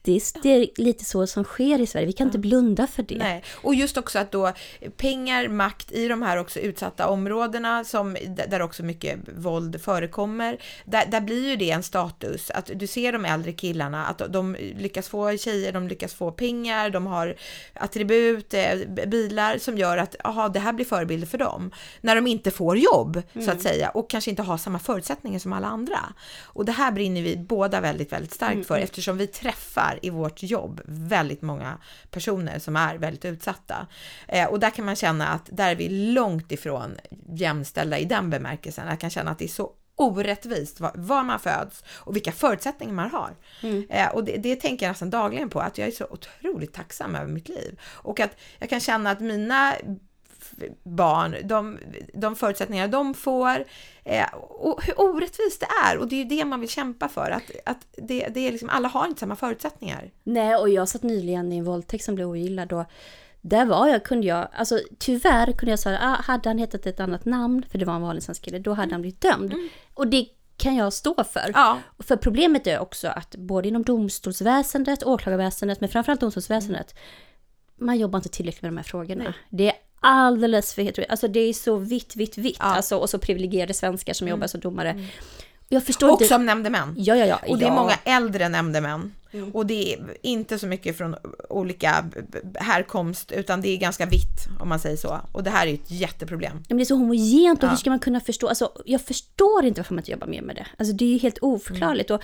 [0.01, 2.05] faktiskt, det är lite så som sker i Sverige.
[2.05, 3.17] Vi kan inte blunda för det.
[3.17, 3.43] nej.
[3.63, 4.51] Och just också att då
[4.97, 11.05] pengar, makt i de här också utsatta områdena som, där också mycket våld förekommer, där,
[11.05, 12.51] där blir ju det en status.
[12.51, 16.89] Att du ser de äldre killarna, att de lyckas få tjejer, de lyckas få pengar,
[16.89, 17.35] de har
[17.73, 18.75] attribut, eh,
[19.07, 21.71] bilar som gör att aha, det här blir förebilder för dem.
[22.01, 25.53] När de inte får jobb, så att säga, och kanske inte har samma förutsättningar som
[25.53, 25.99] alla andra.
[26.43, 30.43] Och det här brinner vi båda väldigt, väldigt starkt för eftersom vi träffar i vårt
[30.43, 31.77] jobb väldigt många
[32.09, 33.87] personer som är väldigt utsatta.
[34.27, 36.97] Eh, och där kan man känna att där är vi långt ifrån
[37.33, 38.87] jämställda i den bemärkelsen.
[38.87, 42.93] Jag kan känna att det är så orättvist var, var man föds och vilka förutsättningar
[42.93, 43.35] man har.
[43.89, 47.15] Eh, och det, det tänker jag nästan dagligen på, att jag är så otroligt tacksam
[47.15, 47.79] över mitt liv.
[47.83, 49.73] Och att jag kan känna att mina
[50.83, 51.79] barn, de,
[52.13, 53.65] de förutsättningar de får
[54.03, 55.97] eh, och hur orättvist det är.
[55.97, 58.69] Och det är ju det man vill kämpa för, att, att det, det är liksom,
[58.69, 60.11] alla har inte samma förutsättningar.
[60.23, 62.85] Nej, och jag satt nyligen i en våldtäkt som blev ogillad och
[63.41, 66.99] där var jag, kunde jag, alltså tyvärr kunde jag säga, ah, hade han hetat ett
[66.99, 69.53] annat namn, för det var en vanlig svensk kille, då hade han blivit dömd.
[69.93, 70.27] Och det
[70.57, 71.51] kan jag stå för.
[71.53, 71.77] Ja.
[71.99, 76.95] För problemet är också att både inom domstolsväsendet, åklagarväsendet, men framförallt domstolsväsendet,
[77.75, 79.33] man jobbar inte tillräckligt med de här frågorna.
[79.49, 81.11] Det är alldeles för heterogen.
[81.11, 82.55] Alltså det är så vitt, vitt, vitt.
[82.59, 82.65] Ja.
[82.65, 82.75] Mm.
[82.77, 85.07] Alltså, och så privilegierade svenskar som jobbar som domare.
[85.69, 86.25] Jag förstår Och inte...
[86.25, 86.95] som nämndemän.
[86.97, 87.39] Ja, ja, ja.
[87.47, 87.75] Och det är ja.
[87.75, 89.13] många äldre nämndemän.
[89.31, 89.51] Mm.
[89.51, 91.15] Och det är inte så mycket från
[91.49, 92.05] olika
[92.55, 95.21] härkomst, utan det är ganska vitt om man säger så.
[95.31, 96.53] Och det här är ett jätteproblem.
[96.57, 97.69] Ja, men det är så homogent och Ja.
[97.69, 98.47] hur ska man kunna förstå?
[98.47, 100.67] Alltså, jag förstår inte varför man inte jobbar mer med det.
[100.77, 102.09] Alltså, det är ju helt oförklarligt.
[102.09, 102.19] Mm.
[102.19, 102.23] Och,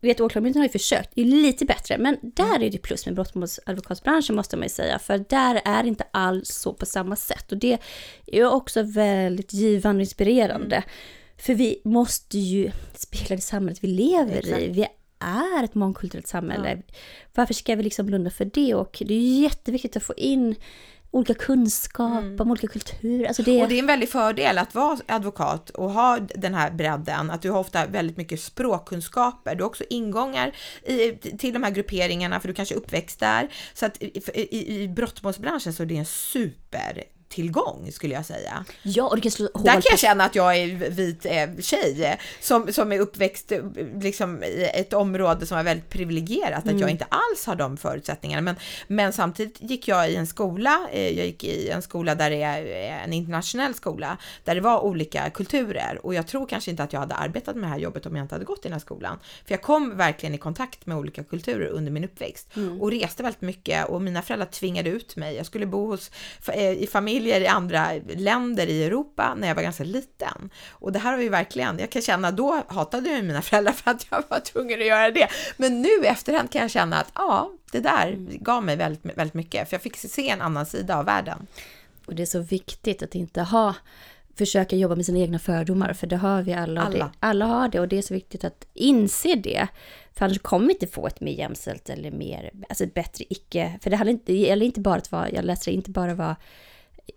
[0.00, 3.14] vet, Åklagarmyndigheten har ju försökt, det är lite bättre, men där är det plus med
[3.14, 7.52] brottmålsadvokatsbranschen måste man ju säga, för där är inte alls så på samma sätt.
[7.52, 7.78] Och det
[8.26, 10.76] är också väldigt givande och inspirerande.
[10.76, 10.88] Mm.
[11.38, 14.62] För vi måste ju spegla det samhället vi lever Exakt.
[14.62, 14.68] i.
[14.68, 14.86] Vi
[15.18, 16.82] är ett mångkulturellt samhälle.
[17.34, 18.74] Varför ska vi liksom blunda för det?
[18.74, 20.54] Och det är jätteviktigt att få in
[21.10, 23.28] olika kunskap om olika kulturer.
[23.28, 23.62] Alltså det, Mm.
[23.62, 27.42] Och det är en väldig fördel att vara advokat och ha den här bredden, att
[27.42, 29.54] du har ofta väldigt mycket språkkunskaper.
[29.54, 30.52] Du har också ingångar
[30.82, 33.48] i, till de här grupperingarna, för du kanske är uppväxt där.
[33.74, 36.04] Så att i, i, i brottmålsbranschen så är det en
[37.28, 38.64] supertillgång skulle jag säga.
[38.82, 41.48] Ja, och du kan slå hål Där kan jag känna att jag är vit eh,
[41.60, 43.62] tjej som, som är uppväxt eh,
[44.00, 48.42] liksom, i ett område som är väldigt privilegierat, att jag inte alls har de förutsättningarna.
[48.42, 48.56] Men,
[48.86, 52.42] men samtidigt gick jag i en skola, eh, jag gick i en skola där det
[52.42, 56.92] är en internationell skola, där det var olika kulturer och jag tror kanske inte att
[56.92, 58.80] jag hade arbetat med det här jobbet om jag inte hade gått i den här
[58.80, 59.18] skolan.
[59.46, 62.48] För jag kom verkligen i kontakt med olika kulturer under min uppväxt
[62.80, 65.36] och reste väldigt mycket och mina föräldrar tvingade ut mig.
[65.36, 66.10] Jag skulle bo hos,
[66.76, 66.86] i
[67.18, 70.50] familjer i andra länder i Europa när jag var ganska liten.
[70.70, 73.90] Och det här har ju verkligen, jag kan känna, då hatade jag mina föräldrar för
[73.90, 75.28] att jag var tvungen att göra det.
[75.56, 79.34] Men nu i efterhand kan jag känna att ja, det där gav mig väldigt, väldigt
[79.34, 81.46] mycket, för jag fick se en annan sida av världen.
[82.06, 83.74] Och det är så viktigt att inte ha,
[84.38, 86.86] försöka jobba med sina egna fördomar, för det har vi alla.
[86.86, 87.12] och Det, Alla.
[87.20, 89.68] alla har det och det är så viktigt att inse det.
[90.14, 93.78] För annars kommer vi inte få ett mer jämställt eller mer, alltså ett bättre icke,
[93.82, 96.14] för det handlar inte, det gäller inte bara att vara, jag läser det, inte bara
[96.14, 96.36] vara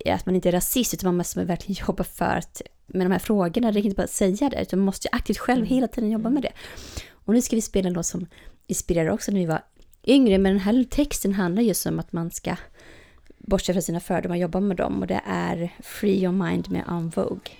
[0.05, 3.19] att man inte är rasist, utan man måste verkligen jobba för att, med de här
[3.19, 5.87] frågorna, det räcker inte bara att säga det, utan man måste ju aktivt själv hela
[5.87, 6.51] tiden jobba med det.
[7.11, 8.25] Och nu ska vi spela en låt som
[8.67, 9.63] inspirerar också när vi var
[10.03, 12.55] yngre, men den här texten handlar just om att man ska
[13.37, 15.01] bortse från sina fördomar och jobba med dem.
[15.01, 17.51] Och det är Free Your Mind med En Vogue.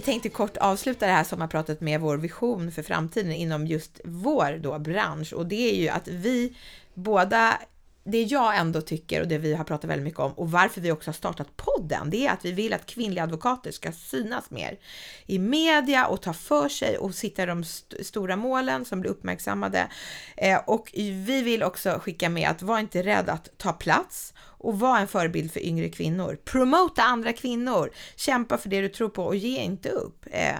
[0.00, 4.58] Vi tänkte kort avsluta det här sommarpratet med vår vision för framtiden inom just vår
[4.58, 6.56] då bransch och det är ju att vi
[6.94, 7.58] båda
[8.04, 10.92] det jag ändå tycker och det vi har pratat väldigt mycket om och varför vi
[10.92, 14.78] också har startat podden, det är att vi vill att kvinnliga advokater ska synas mer
[15.26, 19.10] i media och ta för sig och sitta i de st- stora målen som blir
[19.10, 19.88] uppmärksammade.
[20.36, 24.78] Eh, och vi vill också skicka med att var inte rädd att ta plats och
[24.78, 26.38] var en förebild för yngre kvinnor.
[26.44, 30.26] Promota andra kvinnor, kämpa för det du tror på och ge inte upp.
[30.30, 30.58] Eh,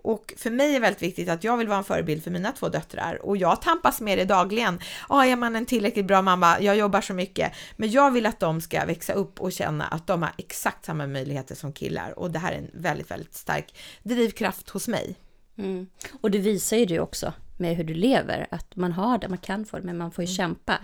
[0.00, 2.52] och för mig är det väldigt viktigt att jag vill vara en förebild för mina
[2.52, 4.80] två döttrar och jag tampas med det dagligen.
[5.08, 6.60] Ah, är man en tillräckligt bra mamma?
[6.60, 10.06] Jag jobbar så mycket, men jag vill att de ska växa upp och känna att
[10.06, 13.74] de har exakt samma möjligheter som killar och det här är en väldigt, väldigt stark
[14.02, 15.16] drivkraft hos mig.
[15.58, 15.86] Mm.
[16.20, 19.38] Och det visar ju du också med hur du lever, att man har det, man
[19.38, 20.78] kan få det, men man får ju kämpa.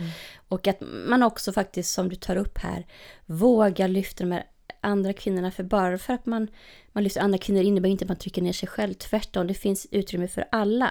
[0.49, 2.87] Och att man också faktiskt, som du tar upp här,
[3.27, 4.45] vågar lyfta de här
[4.81, 6.49] andra kvinnorna, för bara för att man,
[6.93, 9.87] man lyfter andra kvinnor innebär inte att man trycker ner sig själv, tvärtom, det finns
[9.91, 10.91] utrymme för alla.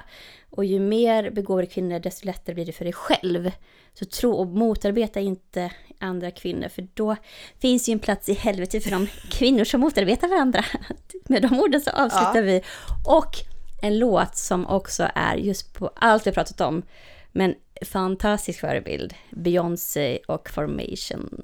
[0.50, 3.52] Och ju mer begåvade kvinnor, desto lättare blir det för dig själv.
[3.94, 7.16] Så tro och motarbeta inte andra kvinnor, för då
[7.60, 10.66] finns ju en plats i helvete för de kvinnor som motarbetar varandra.
[11.26, 12.42] Med de orden så avslutar Ja.
[12.42, 12.62] vi.
[13.08, 13.53] Och
[13.84, 16.84] en låt som också är just på allt vi har pratat om,
[17.32, 17.56] men
[17.86, 19.14] fantastisk förebild.
[19.32, 21.42] Beyoncé och Formation.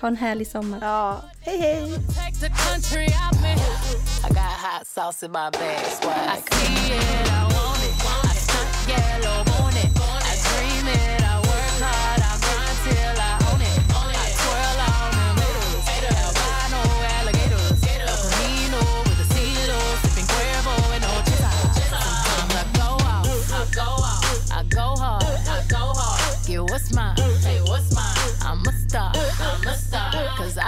[0.00, 0.78] Ha en härlig sommar.
[0.82, 1.92] Ja, hej hej!
[9.84, 9.93] I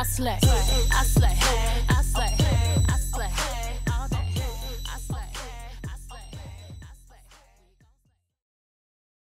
[0.07, 0.39] slay.
[0.43, 1.76] I slay.